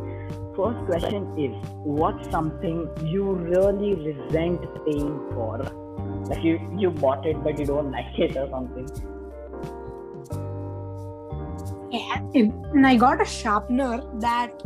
First 0.59 0.87
question 0.87 1.27
is 1.39 1.53
what's 1.85 2.29
something 2.33 2.91
you 3.05 3.33
really 3.33 3.95
resent 3.95 4.61
paying 4.85 5.21
for? 5.33 5.59
Like 6.29 6.43
you, 6.43 6.59
you 6.77 6.91
bought 6.91 7.25
it 7.25 7.45
but 7.45 7.61
you 7.61 7.65
don't 7.65 7.93
like 7.93 8.19
it 8.19 8.37
or 8.37 8.49
something. 8.51 8.89
Yeah, 11.93 12.21
and 12.35 12.85
I 12.85 12.97
got 12.97 13.23
a 13.23 13.25
sharpener 13.25 14.03
that 14.15 14.61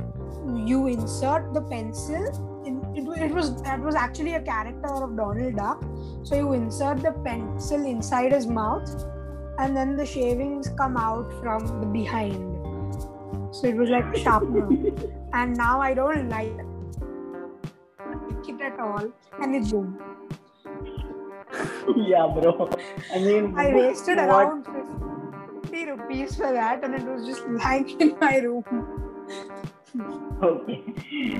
you 0.66 0.86
insert 0.86 1.52
the 1.52 1.60
pencil. 1.60 2.62
In, 2.64 2.82
it, 2.96 3.06
it 3.24 3.30
was 3.30 3.62
that 3.62 3.78
was 3.78 3.94
actually 3.94 4.36
a 4.36 4.40
character 4.40 4.88
of 4.88 5.14
Donald 5.14 5.56
Duck. 5.56 5.84
So 6.22 6.36
you 6.36 6.54
insert 6.54 7.02
the 7.02 7.12
pencil 7.22 7.84
inside 7.84 8.32
his 8.32 8.46
mouth, 8.46 8.88
and 9.58 9.76
then 9.76 9.96
the 9.96 10.06
shavings 10.06 10.70
come 10.70 10.96
out 10.96 11.30
from 11.42 11.66
the 11.82 11.86
behind. 11.86 12.34
So 13.54 13.66
it 13.66 13.76
was 13.76 13.90
like 13.90 14.16
sharpener, 14.16 14.70
and 15.32 15.56
now 15.56 15.80
I 15.80 15.94
don't 15.94 16.28
like 16.28 16.52
it 18.48 18.60
at 18.60 18.78
all, 18.78 19.10
and 19.40 19.54
it's 19.54 19.70
boom. 19.70 19.98
yeah, 21.96 22.26
bro. 22.26 22.70
I 23.14 23.18
mean, 23.18 23.54
I 23.56 23.74
wasted 23.74 24.18
what- 24.18 24.28
around 24.28 24.66
50 25.62 25.90
rupees 25.90 26.36
for 26.36 26.52
that, 26.52 26.84
and 26.84 26.94
it 26.94 27.04
was 27.04 27.26
just 27.26 27.46
lying 27.46 27.88
in 28.00 28.16
my 28.20 28.38
room. 28.38 28.64
Okay, 30.42 30.82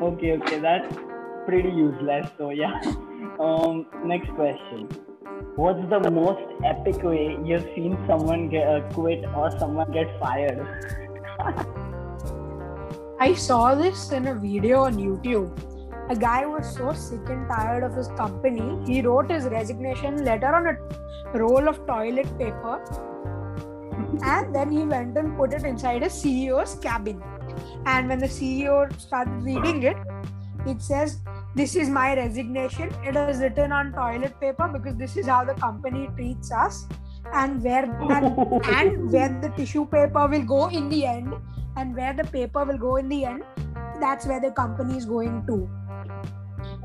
okay, 0.01 0.33
okay. 0.33 0.59
That's 0.61 0.97
pretty 1.47 1.71
useless. 1.71 2.29
So 2.39 2.51
yeah. 2.51 2.81
Um, 3.41 3.87
next 4.05 4.29
question. 4.35 4.89
What's 5.57 5.81
the 5.89 6.11
most 6.11 6.43
epic 6.65 7.03
way 7.03 7.37
you've 7.45 7.65
seen 7.75 7.97
someone 8.07 8.49
get 8.49 8.69
uh, 8.69 8.81
quit 8.93 9.25
or 9.35 9.51
someone 9.59 9.91
get 9.91 10.09
fired? 10.21 10.61
I 13.23 13.35
saw 13.35 13.77
this 13.77 14.11
in 14.11 14.27
a 14.27 14.35
video 14.35 14.81
on 14.83 14.95
YouTube. 14.95 15.51
A 16.11 16.17
guy 16.17 16.45
was 16.45 16.75
so 16.75 16.93
sick 16.93 17.29
and 17.29 17.47
tired 17.49 17.85
of 17.85 17.95
his 17.95 18.09
company, 18.21 18.65
he 18.85 19.01
wrote 19.01 19.31
his 19.31 19.45
resignation 19.45 20.25
letter 20.25 20.53
on 20.53 20.67
a 20.67 21.39
roll 21.39 21.69
of 21.69 21.87
toilet 21.87 22.27
paper 22.37 22.83
and 24.25 24.53
then 24.53 24.73
he 24.73 24.83
went 24.95 25.17
and 25.17 25.37
put 25.37 25.55
it 25.55 25.63
inside 25.63 26.03
a 26.03 26.07
CEO's 26.07 26.75
cabin. 26.81 27.23
And 27.87 28.09
when 28.09 28.19
the 28.19 28.27
CEO 28.27 29.01
started 29.01 29.41
reading 29.45 29.85
it, 29.85 29.97
it 30.67 30.83
says, 30.83 31.21
This 31.55 31.77
is 31.77 31.89
my 31.89 32.17
resignation. 32.17 32.93
It 33.05 33.15
is 33.15 33.39
written 33.39 33.71
on 33.71 33.93
toilet 33.93 34.39
paper 34.41 34.69
because 34.73 34.97
this 34.97 35.17
is 35.17 35.27
how 35.27 35.45
the 35.45 35.55
company 35.55 36.09
treats 36.17 36.51
us. 36.51 36.89
And 37.33 37.63
where 37.63 37.85
and, 37.85 38.65
and 38.77 39.13
where 39.13 39.41
the 39.41 39.53
tissue 39.57 39.87
paper 39.87 40.27
will 40.27 40.43
go 40.43 40.69
in 40.71 40.89
the 40.89 41.07
end, 41.07 41.35
and 41.77 41.97
where 41.97 42.13
the 42.13 42.25
paper 42.25 42.65
will 42.65 42.79
go 42.79 42.97
in 42.97 43.09
the 43.09 43.25
end, 43.25 43.45
that's 44.01 44.27
where 44.27 44.41
the 44.41 44.51
company 44.51 44.97
is 44.97 45.05
going 45.05 45.47
to. 45.47 45.71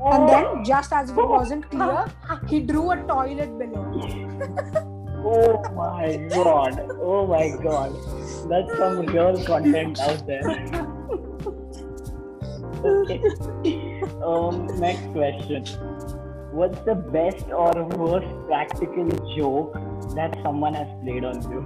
And 0.04 0.28
then, 0.28 0.64
just 0.64 0.92
as 0.92 1.10
it 1.10 1.16
wasn't 1.16 1.68
clear, 1.70 2.06
he 2.48 2.60
drew 2.60 2.92
a 2.92 2.96
toilet 3.02 3.58
below. 3.58 4.94
Oh 5.20 5.60
my 5.74 6.16
god! 6.28 6.78
Oh 7.02 7.26
my 7.26 7.50
god! 7.62 7.92
That's 8.48 8.78
some 8.78 9.04
real 9.06 9.44
content 9.44 9.98
out 10.00 10.24
there. 10.26 10.42
okay. 12.84 13.20
Um, 14.24 14.66
next 14.78 15.02
question. 15.12 15.64
What's 16.52 16.78
the 16.80 16.94
best 16.94 17.46
or 17.50 17.72
worst 17.96 18.28
practical 18.46 19.08
joke 19.36 19.74
that 20.14 20.38
someone 20.42 20.74
has 20.74 20.88
played 21.02 21.24
on 21.24 21.42
you? 21.50 21.64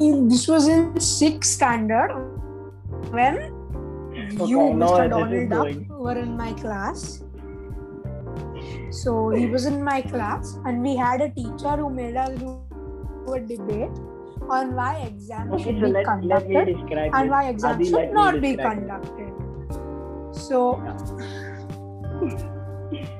In- 0.00 0.28
This 0.28 0.46
was 0.48 0.68
in 0.68 0.98
sixth 1.00 1.50
standard 1.52 2.10
when 3.10 3.36
you, 4.36 4.60
Okay, 4.60 4.72
know 4.72 4.72
Mr. 4.72 4.98
where 4.98 5.08
this 5.08 5.42
is 5.42 5.48
Donald 5.48 5.88
Duck, 5.88 5.98
were 6.00 6.18
in 6.18 6.36
my 6.36 6.52
class. 6.52 7.24
So 8.90 9.30
he 9.30 9.46
was 9.46 9.66
in 9.66 9.82
my 9.84 10.00
class, 10.02 10.58
and 10.64 10.82
we 10.82 10.96
had 10.96 11.20
a 11.20 11.28
teacher 11.30 11.76
who 11.76 11.90
made 11.90 12.16
us 12.16 12.30
do 12.38 12.60
a 13.32 13.40
debate 13.40 13.90
on 14.48 14.74
why 14.74 14.96
exams 15.06 15.52
Okay, 15.54 15.64
should 15.64 15.80
so 15.80 15.86
be 15.86 15.92
let, 15.92 16.06
let 16.06 16.06
conducted 16.06 16.64
describe 16.76 17.12
and 17.14 17.30
why 17.30 17.48
exams 17.48 17.74
Adi, 17.76 17.84
should 17.90 18.12
not 18.12 18.40
be 18.40 18.50
it. 18.52 18.60
conducted. 18.60 19.32
So 20.32 20.82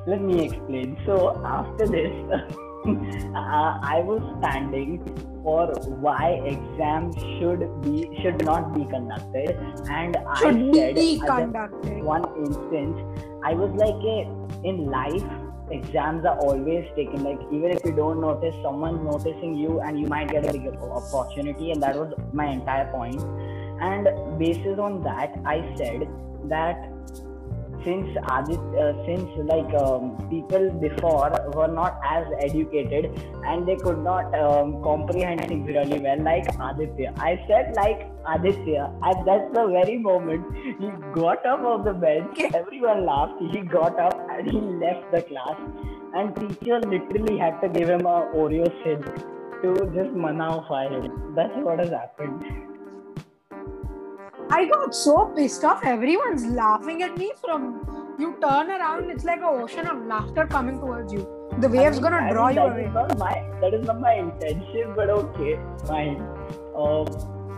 Let 0.06 0.22
me 0.22 0.46
explain. 0.46 0.96
So 1.04 1.36
after 1.44 1.86
this, 1.86 2.12
uh, 3.34 3.78
I 3.82 4.00
was 4.04 4.22
standing 4.38 5.02
for 5.42 5.66
why 6.04 6.40
exams 6.44 7.16
should 7.38 7.60
be 7.82 8.08
should 8.22 8.44
not 8.44 8.74
be 8.74 8.84
conducted, 8.84 9.56
and 9.88 10.16
should 10.38 10.56
I 10.56 10.72
said 10.72 10.94
be 10.94 11.18
conducted. 11.18 12.02
one 12.02 12.24
instance, 12.44 12.96
I 13.44 13.54
was 13.54 13.70
like, 13.82 13.98
eh, 14.14 14.68
in 14.68 14.86
life, 14.86 15.24
exams 15.70 16.24
are 16.24 16.38
always 16.38 16.86
taken. 16.96 17.24
Like, 17.24 17.40
even 17.52 17.70
if 17.70 17.84
you 17.84 17.92
don't 17.92 18.20
notice, 18.20 18.54
someone's 18.62 19.02
noticing 19.04 19.54
you, 19.54 19.80
and 19.80 19.98
you 20.00 20.06
might 20.06 20.28
get 20.30 20.48
a 20.48 20.52
big 20.52 20.66
opportunity. 20.66 21.70
And 21.72 21.82
that 21.82 21.96
was 21.96 22.12
my 22.32 22.46
entire 22.46 22.90
point. 22.90 23.22
And 23.80 24.38
basis 24.38 24.78
on 24.78 25.02
that, 25.04 25.38
I 25.46 25.74
said 25.76 26.08
that 26.44 26.90
since 27.88 28.16
Adit, 28.36 28.64
uh, 28.84 28.92
since 29.06 29.28
like 29.50 29.72
um, 29.82 30.04
people 30.30 30.70
before 30.84 31.30
were 31.54 31.68
not 31.68 31.98
as 32.04 32.26
educated 32.40 33.06
and 33.46 33.66
they 33.66 33.76
could 33.76 34.02
not 34.08 34.34
um, 34.40 34.82
comprehend 34.82 35.46
things 35.48 35.66
really 35.66 35.98
well, 35.98 36.22
like 36.22 36.46
Aaditya. 36.66 37.12
I 37.18 37.32
said 37.48 37.74
like 37.76 38.06
Aaditya, 38.34 38.84
and 39.02 39.26
that's 39.26 39.48
the 39.54 39.66
very 39.76 39.98
moment 39.98 40.44
he 40.80 40.90
got 41.18 41.46
up 41.46 41.60
of 41.60 41.84
the 41.84 41.94
bench. 41.94 42.38
Everyone 42.54 43.06
laughed. 43.06 43.40
He 43.52 43.60
got 43.60 43.98
up 43.98 44.20
and 44.32 44.50
he 44.50 44.60
left 44.84 45.10
the 45.12 45.22
class, 45.22 45.56
and 46.14 46.36
teacher 46.36 46.80
literally 46.80 47.38
had 47.38 47.60
to 47.62 47.68
give 47.68 47.88
him 47.88 48.06
a 48.06 48.18
Oreo 48.42 48.68
silk 48.84 49.06
to 49.62 49.74
just 49.94 50.14
manafy 50.26 50.82
him. 50.90 51.34
That's 51.34 51.56
what 51.68 51.78
has 51.78 51.90
happened. 51.90 52.77
I 54.50 54.64
got 54.66 54.94
so 54.94 55.26
pissed 55.36 55.64
off. 55.64 55.84
Everyone's 55.84 56.44
laughing 56.46 57.02
at 57.02 57.16
me 57.16 57.32
from 57.40 58.14
you 58.18 58.36
turn 58.40 58.70
around, 58.70 59.10
it's 59.10 59.24
like 59.24 59.38
an 59.38 59.44
ocean 59.44 59.86
of 59.86 60.04
laughter 60.06 60.46
coming 60.46 60.80
towards 60.80 61.12
you. 61.12 61.20
The 61.60 61.68
wave's 61.68 61.98
I 61.98 62.00
mean, 62.00 62.10
gonna 62.10 62.26
I 62.28 62.32
draw 62.32 62.46
mean, 62.48 62.56
you 62.56 62.62
that 62.62 62.72
away. 62.72 62.84
is 62.86 62.94
not 62.94 63.18
my 63.18 63.34
that 63.60 63.74
is 63.74 63.86
not 63.86 64.00
my 64.00 64.14
intention, 64.14 64.92
but 64.96 65.10
okay, 65.10 65.58
fine. 65.86 66.20
Um, 66.74 67.06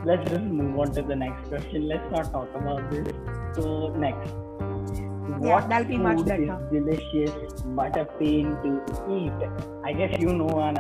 let's 0.04 0.28
just 0.30 0.42
move 0.42 0.78
on 0.78 0.92
to 0.94 1.02
the 1.02 1.16
next 1.16 1.48
question. 1.48 1.88
Let's 1.88 2.10
not 2.12 2.30
talk 2.32 2.48
about 2.54 2.90
this. 2.90 3.08
So 3.54 3.94
next, 3.96 4.28
Yeah, 4.30 5.38
what 5.54 5.68
that'll 5.70 5.88
be 5.88 5.96
much 5.98 6.24
better. 6.26 6.42
is 6.42 6.72
delicious 6.72 7.62
but 7.80 7.96
a 7.96 8.04
pain 8.18 8.50
to 8.64 8.70
eat? 9.18 9.50
I 9.84 9.92
guess 9.92 10.18
you 10.20 10.32
know 10.32 10.48
a 10.48 10.72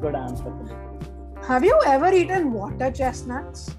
good 0.00 0.14
answer 0.14 0.44
for 0.44 0.64
this. 0.64 1.46
Have 1.48 1.64
you 1.64 1.78
ever 1.86 2.12
eaten 2.12 2.52
water 2.52 2.90
chestnuts? 2.90 3.74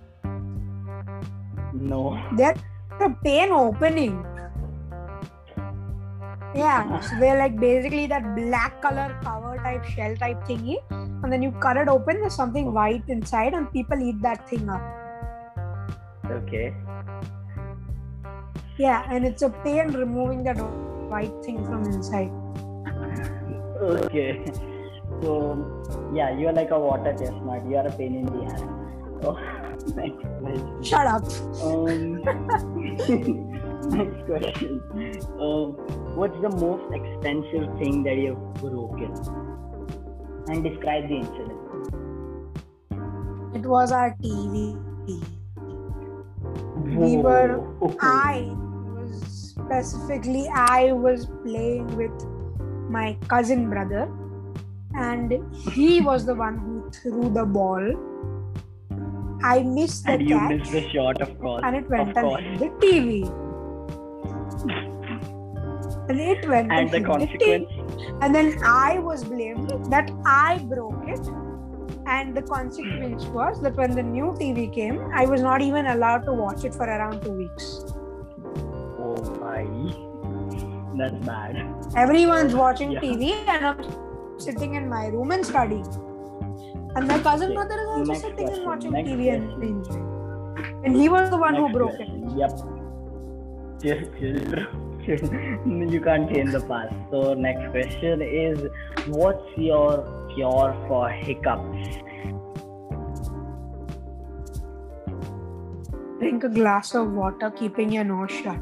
No. 1.79 2.19
They're 2.35 2.55
a 2.99 3.09
pain 3.23 3.51
opening. 3.51 4.25
Yeah, 6.55 6.85
uh-huh. 6.87 7.01
so 7.01 7.19
they're 7.19 7.37
like 7.37 7.59
basically 7.59 8.07
that 8.07 8.35
black 8.35 8.81
color 8.81 9.15
cover 9.21 9.57
type 9.57 9.83
shell 9.85 10.15
type 10.15 10.43
thingy, 10.45 10.77
and 10.89 11.31
then 11.31 11.41
you 11.41 11.51
cut 11.51 11.77
it 11.77 11.87
open. 11.87 12.19
There's 12.21 12.35
something 12.35 12.73
white 12.73 13.03
inside, 13.07 13.53
and 13.53 13.71
people 13.71 14.01
eat 14.01 14.21
that 14.21 14.49
thing 14.49 14.67
up. 14.69 14.81
Okay. 16.25 16.73
Yeah, 18.77 19.05
and 19.11 19.25
it's 19.25 19.41
a 19.41 19.49
pain 19.49 19.91
removing 19.91 20.43
that 20.45 20.57
white 20.57 21.33
thing 21.43 21.63
from 21.65 21.83
inside. 21.83 22.31
Okay. 23.81 24.43
So 25.21 26.11
yeah, 26.13 26.37
you're 26.37 26.53
like 26.53 26.71
a 26.71 26.79
water 26.79 27.13
chestnut. 27.13 27.65
You 27.69 27.77
are 27.77 27.87
a 27.87 27.91
pain 27.91 28.15
in 28.15 28.25
the 28.25 28.45
ass. 28.45 28.61
Oh, 29.23 29.37
next 29.95 30.25
question. 30.39 30.83
Shut 30.83 31.07
up. 31.07 31.23
Um, 31.63 32.23
next 33.89 34.25
question. 34.25 34.81
Um, 35.39 35.73
what's 36.15 36.39
the 36.41 36.49
most 36.49 36.93
expensive 36.93 37.77
thing 37.79 38.03
that 38.03 38.17
you've 38.17 38.53
broken? 38.55 39.13
And 40.49 40.63
describe 40.63 41.07
the 41.09 41.15
incident. 41.15 41.61
It 43.55 43.65
was 43.65 43.91
our 43.91 44.15
TV. 44.21 44.77
We 46.85 47.17
were- 47.17 47.61
I 48.01 48.51
was 48.95 49.55
specifically 49.55 50.47
I 50.49 50.91
was 50.91 51.25
playing 51.43 51.87
with 51.97 52.11
my 52.89 53.17
cousin 53.27 53.69
brother 53.69 54.07
and 54.95 55.33
he 55.73 56.01
was 56.01 56.25
the 56.25 56.35
one 56.35 56.57
who 56.57 56.89
threw 56.91 57.29
the 57.29 57.45
ball. 57.45 57.83
I 59.43 59.63
missed 59.63 60.05
the 60.05 60.11
And 60.13 60.29
you 60.29 60.39
missed 60.39 60.71
the 60.71 60.87
shot, 60.89 61.21
of 61.21 61.37
course. 61.39 61.61
and 61.63 61.75
it 61.75 61.89
went 61.89 62.09
of 62.11 62.17
and 62.17 62.25
course. 62.27 62.41
hit 62.43 62.59
the 62.59 62.87
TV. 62.87 63.23
And 66.09 66.19
it 66.21 66.47
went 66.47 66.71
And 66.71 66.89
the 66.89 66.99
hit 66.99 67.39
TV. 67.39 68.17
And 68.21 68.33
then 68.33 68.57
I 68.65 68.99
was 68.99 69.23
blamed 69.23 69.69
that 69.91 70.09
I 70.25 70.59
broke 70.59 71.07
it. 71.07 71.19
And 72.05 72.35
the 72.35 72.41
consequence 72.41 73.25
was 73.25 73.61
that 73.61 73.75
when 73.75 73.91
the 73.91 74.03
new 74.03 74.27
TV 74.39 74.73
came, 74.73 74.99
I 75.13 75.25
was 75.25 75.41
not 75.41 75.61
even 75.61 75.87
allowed 75.87 76.19
to 76.25 76.33
watch 76.33 76.63
it 76.63 76.73
for 76.73 76.85
around 76.85 77.21
two 77.21 77.31
weeks. 77.31 77.83
Oh 78.99 79.17
my. 79.41 79.65
That's 80.97 81.25
bad. 81.25 81.57
Everyone's 81.95 82.55
watching 82.55 82.91
Yeah. 82.91 83.01
TV, 83.01 83.31
and 83.47 83.65
I'm 83.67 84.39
sitting 84.39 84.75
in 84.75 84.87
my 84.89 85.07
room 85.07 85.31
and 85.31 85.45
studying. 85.45 85.85
And 86.97 87.07
my 87.07 87.19
cousin 87.19 87.51
Okay, 87.51 87.53
brother 87.53 87.75
is 87.79 87.87
also 87.87 88.03
next 88.11 88.21
sitting 88.21 88.47
question, 88.47 88.57
and 88.57 88.65
watching 88.65 88.91
next 88.91 89.09
TV 89.09 89.31
and 89.31 89.55
question. 89.55 89.81
And 90.83 90.95
he 90.95 91.09
was 91.09 91.29
the 91.29 91.37
one 91.37 91.53
who 91.53 91.61
Next 91.65 91.73
broke 91.73 91.99
it. 91.99 92.09
Yep. 92.35 92.51
Chill, 93.83 94.01
chill, 94.17 94.39
bro. 94.49 94.65
You 95.93 96.01
can't 96.01 96.27
change 96.33 96.51
the 96.53 96.61
past. 96.61 96.95
So 97.11 97.35
next 97.35 97.69
question 97.69 98.23
is, 98.23 98.67
what's 99.09 99.45
your 99.57 100.03
cure 100.33 100.73
for 100.87 101.07
hiccups? 101.09 101.99
Drink 106.17 106.43
a 106.45 106.49
glass 106.49 106.95
of 106.95 107.11
water, 107.11 107.51
keeping 107.51 107.91
your 107.91 108.05
nose 108.05 108.31
shut. 108.31 108.59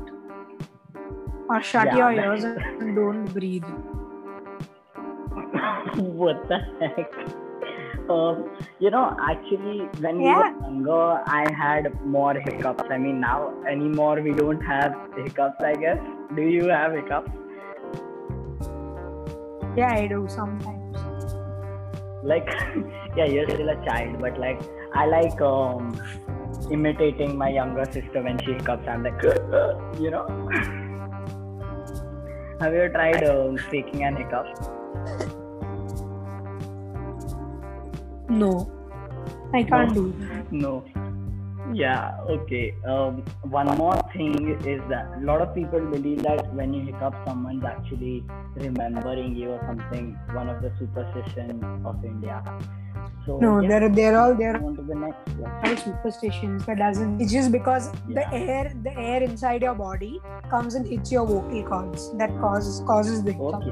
Or 1.48 1.62
shut 1.62 1.86
Yeah, 1.86 1.98
your 1.98 2.12
ears 2.12 2.44
and 2.44 2.96
don't 2.98 3.24
breathe. 3.40 3.64
what 5.96 6.46
the 6.50 6.60
heck? 6.82 7.14
Um, 8.10 8.50
you 8.80 8.92
know, 8.92 9.16
actually, 9.20 9.80
when 10.00 10.20
we 10.20 10.26
were 10.26 10.54
younger, 10.62 11.22
I 11.26 11.52
had 11.52 12.00
more 12.06 12.36
hiccups. 12.36 12.84
I 12.90 12.98
mean, 12.98 13.20
now 13.20 13.54
anymore 13.68 14.22
we 14.22 14.32
don't 14.32 14.62
have 14.62 14.96
hiccups. 15.18 15.62
I 15.64 15.74
guess. 15.74 15.98
Do 16.36 16.44
you 16.44 16.70
have 16.70 16.94
hiccups? 16.94 17.32
Yeah, 19.76 19.94
I 19.94 20.08
do 20.08 20.26
sometimes. 20.30 20.98
Like, 22.24 22.48
yeah, 23.18 23.26
you're 23.26 23.50
still 23.50 23.70
a 23.70 23.86
child, 23.86 24.20
but 24.20 24.40
like, 24.40 24.62
I 24.94 25.06
like 25.06 25.40
um, 25.42 26.00
imitating 26.72 27.38
my 27.38 27.50
younger 27.50 27.86
sister 27.86 28.22
when 28.22 28.40
she 28.40 28.54
hiccups. 28.54 28.88
I'm 28.88 29.04
like, 29.04 29.22
you 30.00 30.12
know. 30.12 30.26
have 32.60 32.74
you 32.74 32.90
tried 32.90 33.24
um, 33.28 33.58
faking 33.58 34.04
an 34.04 34.16
hiccup? 34.16 34.46
No, 38.36 38.72
I 39.54 39.64
can't 39.64 39.90
No. 39.90 39.94
do 39.94 40.14
that. 40.20 40.52
No. 40.52 40.84
Yeah, 41.74 42.20
okay. 42.30 42.76
Um, 42.88 43.24
one 43.50 43.66
more 43.78 43.98
thing 44.14 44.50
is 44.74 44.82
that 44.90 45.08
a 45.18 45.22
lot 45.26 45.42
of 45.42 45.56
people 45.56 45.80
believe 45.80 46.22
that 46.22 46.54
when 46.54 46.74
you 46.74 46.82
hiccup, 46.86 47.16
someone's 47.28 47.64
actually 47.66 48.24
remembering 48.56 49.36
you 49.36 49.50
or 49.54 49.60
something, 49.66 50.12
one 50.34 50.48
of 50.48 50.62
the 50.62 50.72
superstitions 50.78 51.64
of 51.84 52.06
India. 52.06 52.44
So, 53.26 53.40
No, 53.40 53.60
yeah, 53.62 53.68
they're 53.80 53.90
they're 53.90 54.20
all 54.20 54.36
they're 54.36 54.56
on 54.64 54.76
to 54.76 54.84
the 54.84 54.94
next 54.94 55.30
all 55.66 55.76
superstitions. 55.76 56.66
That 56.68 56.78
doesn't. 56.78 57.20
It's 57.20 57.32
just 57.32 57.52
because 57.52 57.92
the 58.10 58.32
air 58.32 58.72
the 58.84 58.96
air 58.96 59.24
inside 59.24 59.64
your 59.64 59.74
body 59.74 60.22
comes 60.52 60.76
and 60.76 60.88
hits 60.88 61.12
your 61.12 61.26
vocal 61.26 61.64
cords. 61.64 62.12
That 62.18 62.30
causes 62.40 62.82
causes 62.86 63.24
the 63.24 63.34
Okay. 63.36 63.72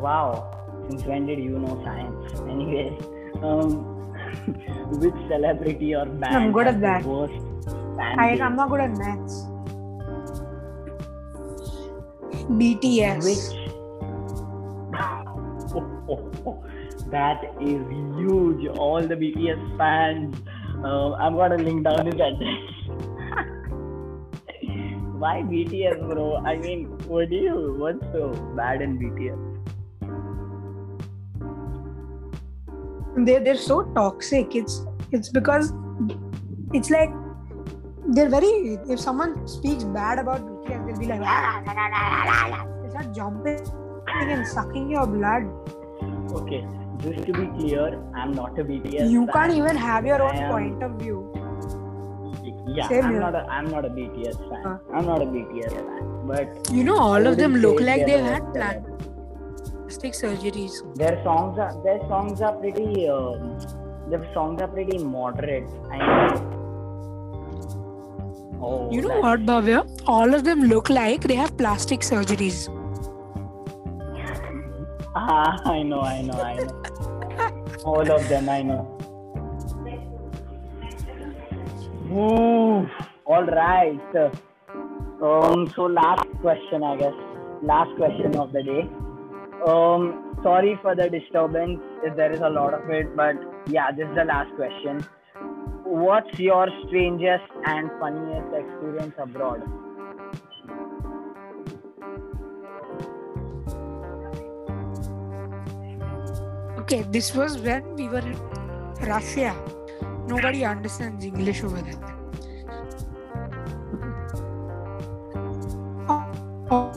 Wow. 0.00 0.50
Since 0.88 1.04
when 1.04 1.26
did 1.26 1.38
you 1.38 1.58
know 1.60 1.80
science? 1.84 2.40
Anyway. 2.48 2.98
um, 3.42 3.94
which 5.02 5.14
celebrity 5.28 5.94
or 5.94 6.06
band 6.06 6.36
I'm 6.36 6.52
good 6.52 6.66
at 6.66 6.74
the 6.74 6.80
that. 6.80 7.04
worst 7.04 7.34
fan 7.96 8.18
I, 8.18 8.38
I'm 8.40 8.56
not 8.56 8.68
good 8.70 8.80
at 8.80 8.96
maths. 8.96 9.44
BTS. 12.48 13.24
Which 13.24 13.54
that 17.10 17.42
is 17.60 17.82
huge. 18.16 18.66
All 18.76 19.00
the 19.06 19.14
BTS 19.16 19.76
fans. 19.78 20.36
Uh, 20.84 21.12
I'm 21.14 21.34
gonna 21.34 21.56
link 21.58 21.84
down 21.84 22.06
his 22.06 22.14
address. 22.28 22.64
Why 25.18 25.42
BTS, 25.42 25.98
bro? 26.08 26.36
I 26.46 26.56
mean, 26.56 26.84
what 27.08 27.28
do 27.30 27.36
you? 27.36 27.74
What's 27.78 28.00
so 28.12 28.30
bad 28.56 28.80
in 28.82 28.98
BTS? 28.98 29.47
They 33.24 33.38
they're 33.38 33.56
so 33.56 33.82
toxic. 33.94 34.54
It's 34.54 34.84
it's 35.12 35.28
because 35.28 35.72
it's 36.72 36.90
like 36.90 37.10
they're 38.08 38.28
very. 38.28 38.78
If 38.88 39.00
someone 39.00 39.46
speaks 39.46 39.84
bad 39.84 40.18
about 40.18 40.40
BTS, 40.40 40.86
they'll 40.86 40.98
be 40.98 41.06
like, 41.06 41.20
"Ah, 41.24 41.62
la, 41.66 41.72
la, 41.72 41.86
la, 41.94 42.02
la, 42.08 42.24
la, 42.30 42.56
la." 42.56 42.82
they 42.82 42.90
start 42.90 43.14
jumping 43.14 43.60
and 44.34 44.46
sucking 44.46 44.90
your 44.90 45.06
blood. 45.06 45.44
Okay, 46.42 46.66
just 46.98 47.26
to 47.26 47.32
be 47.32 47.46
clear, 47.58 48.02
I'm 48.14 48.32
not 48.32 48.58
a 48.58 48.64
BTS. 48.64 49.10
you 49.10 49.24
fan. 49.26 49.32
can't 49.32 49.52
even 49.52 49.76
have 49.76 50.06
your 50.06 50.22
own 50.22 50.36
am- 50.36 50.50
point 50.50 50.82
of 50.82 50.92
view. 51.02 51.24
Yeah, 52.76 52.86
Same 52.88 53.04
I'm 53.04 53.10
here. 53.12 53.20
not. 53.20 53.34
A, 53.34 53.46
I'm 53.58 53.70
not 53.70 53.84
a 53.84 53.88
BTS 53.88 54.36
fan. 54.50 54.62
Huh. 54.62 54.78
I'm 54.94 55.06
not 55.06 55.22
a 55.22 55.26
BTS 55.26 55.72
fan. 55.72 56.04
But 56.26 56.70
You 56.70 56.84
know, 56.84 56.98
all 56.98 57.26
of 57.26 57.38
them 57.38 57.54
look 57.56 57.80
like 57.80 58.04
they're 58.06 58.18
they've 58.18 58.32
had 58.32 58.42
worst 58.42 58.54
plastic 59.98 60.14
surgeries. 60.14 60.74
their 60.96 61.20
songs 61.24 61.58
are 61.58 61.82
their 61.82 61.98
songs 62.08 62.40
are 62.40 62.52
pretty 62.52 63.08
um, 63.08 63.58
their 64.10 64.24
songs 64.32 64.62
are 64.62 64.68
pretty 64.68 64.98
moderate 64.98 65.68
I 65.90 65.98
mean, 65.98 66.38
oh 68.60 68.90
You 68.92 69.02
know 69.02 69.20
what, 69.20 69.44
Bhavya? 69.44 69.84
All 70.06 70.34
of 70.34 70.44
them 70.44 70.62
look 70.62 70.88
like 70.88 71.22
they 71.22 71.34
have 71.34 71.56
plastic 71.56 72.00
surgeries. 72.00 72.68
ah, 75.16 75.60
I 75.64 75.82
know 75.82 76.00
I 76.00 76.22
know 76.22 76.40
I 76.40 76.54
know. 76.54 76.82
All 77.84 78.10
of 78.18 78.28
them 78.28 78.48
I 78.48 78.62
know. 78.62 78.94
Ooh, 82.12 82.88
all 83.26 83.46
right. 83.46 84.16
Um 85.22 85.68
so 85.74 85.82
last 85.86 86.26
question 86.40 86.84
I 86.84 86.96
guess. 86.96 87.14
Last 87.62 87.96
question 87.96 88.36
of 88.36 88.52
the 88.52 88.62
day 88.62 88.88
um 89.66 90.38
sorry 90.42 90.78
for 90.82 90.94
the 90.94 91.08
disturbance 91.10 91.80
if 92.04 92.16
there 92.16 92.32
is 92.32 92.40
a 92.40 92.48
lot 92.48 92.74
of 92.74 92.88
it 92.90 93.14
but 93.16 93.36
yeah 93.66 93.90
this 93.90 94.08
is 94.08 94.14
the 94.14 94.24
last 94.24 94.54
question 94.56 95.04
what's 95.84 96.38
your 96.38 96.68
strangest 96.86 97.50
and 97.64 97.90
funniest 97.98 98.54
experience 98.54 99.14
abroad 99.18 99.62
Okay, 106.88 107.02
this 107.12 107.34
was 107.34 107.58
when 107.58 107.84
we 107.96 108.08
were 108.08 108.24
in 108.24 108.38
Russia. 109.06 109.54
Nobody 110.26 110.64
understands 110.64 111.22
English 111.22 111.62
over 111.62 111.82
there. 111.82 112.00
Or, 116.70 116.88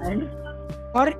or, 0.93 1.13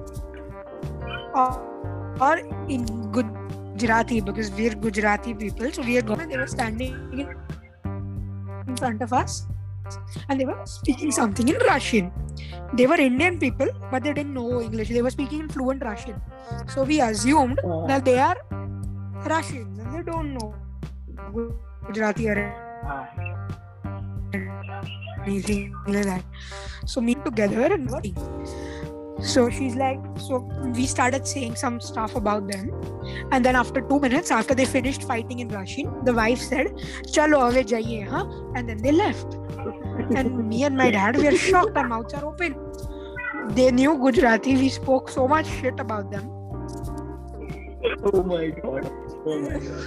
or, 1.34 2.18
or 2.20 2.38
in 2.68 2.86
Gujarati 3.12 4.22
because 4.22 4.52
we're 4.52 4.76
Gujarati 4.76 5.34
people, 5.34 5.72
so 5.72 5.82
we 5.82 5.98
are 5.98 6.02
going. 6.02 6.30
They 6.30 6.38
were 6.38 6.48
standing 6.48 6.94
in, 7.14 8.78
front 8.78 9.02
of 9.02 9.12
us, 9.12 9.48
and 10.30 10.40
they 10.40 10.46
were 10.46 10.60
speaking 10.66 11.12
something 11.12 11.48
in 11.48 11.58
Russian. 11.68 12.12
They 12.74 12.88
were 12.88 12.96
Indian 12.96 13.38
people, 13.38 13.68
but 13.92 14.04
they 14.04 14.14
didn't 14.14 14.34
know 14.34 14.62
English. 14.62 14.90
They 14.90 15.02
were 15.02 15.10
speaking 15.10 15.42
in 15.42 15.50
fluent 15.50 15.84
Russian, 15.84 16.22
so 16.68 16.84
we 16.84 17.02
assumed 17.02 17.60
uh, 17.60 17.86
that 17.88 18.06
they 18.06 18.20
are 18.20 18.38
Russians 19.26 19.80
and 19.80 19.94
they 19.94 20.04
don't 20.04 20.34
know 20.34 20.54
Gujarati 21.88 22.30
or 22.30 22.54
ah, 22.86 23.08
anything 25.26 25.76
like 25.88 26.06
that. 26.06 26.24
So 26.86 27.02
me 27.02 27.16
together 27.16 27.74
and 27.74 27.90
working. 27.90 28.16
So 29.24 29.50
she's 29.50 29.76
like, 29.76 30.00
so 30.18 30.40
we 30.76 30.86
started 30.86 31.28
saying 31.28 31.56
some 31.56 31.80
stuff 31.80 32.16
about 32.16 32.48
them, 32.52 32.72
and 33.32 33.46
then 33.46 33.56
after 33.56 33.82
two 33.82 34.00
minutes, 34.00 34.32
after 34.32 34.56
they 34.56 34.66
finished 34.66 35.04
fighting 35.04 35.40
in 35.40 35.48
Russian, 35.50 36.04
the 36.06 36.14
wife 36.14 36.40
said, 36.40 36.68
"Chalo 37.16 37.40
ave 37.48 37.64
jaiye, 37.64 38.08
huh?" 38.08 38.26
And 38.56 38.68
then 38.70 38.78
they 38.82 38.92
left. 38.92 39.38
And 40.16 40.48
me 40.50 40.64
and 40.64 40.76
my 40.76 40.90
dad, 40.92 41.18
we 41.18 41.28
are 41.28 41.36
shocked. 41.38 41.78
Our 41.78 41.88
mouths 41.88 42.14
are 42.16 42.26
open. 42.26 42.56
They 43.50 43.72
knew 43.72 43.98
Gujarati. 43.98 44.56
We 44.56 44.70
spoke 44.70 45.10
so 45.10 45.28
much 45.28 45.48
shit 45.48 45.80
about 45.80 46.12
them. 46.12 46.30
oh 48.14 48.22
my 48.24 48.48
god 48.64 48.86
oh 49.26 49.40
my 49.44 49.60
god 49.60 49.86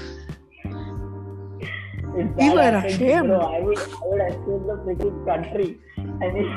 We 2.41 2.49
were 2.51 2.74
ashamed. 2.78 3.28
Bro, 3.28 3.39
I 3.41 3.61
would, 3.61 3.78
I 3.78 3.82
would 4.11 4.20
escape 4.26 4.62
the 4.68 4.76
freaking 4.85 5.16
country. 5.26 5.80
I 6.22 6.30
mean, 6.35 6.51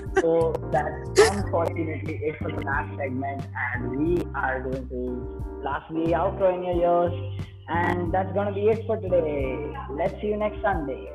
so 0.24 0.54
that 0.72 0.88
unfortunately 1.32 2.18
it 2.22 2.36
for 2.40 2.50
the 2.50 2.62
last 2.62 2.96
segment, 2.96 3.46
and 3.74 3.90
we 3.98 4.22
are 4.34 4.62
going 4.62 4.88
to 4.88 5.60
lastly 5.62 6.12
outro 6.12 6.54
in 6.54 6.64
your 6.64 6.78
ears. 6.80 7.44
And 7.68 8.12
that's 8.12 8.32
gonna 8.32 8.52
be 8.52 8.68
it 8.68 8.86
for 8.86 8.96
today. 8.96 9.72
Let's 9.90 10.18
see 10.20 10.28
you 10.28 10.36
next 10.36 10.62
Sunday. 10.62 11.10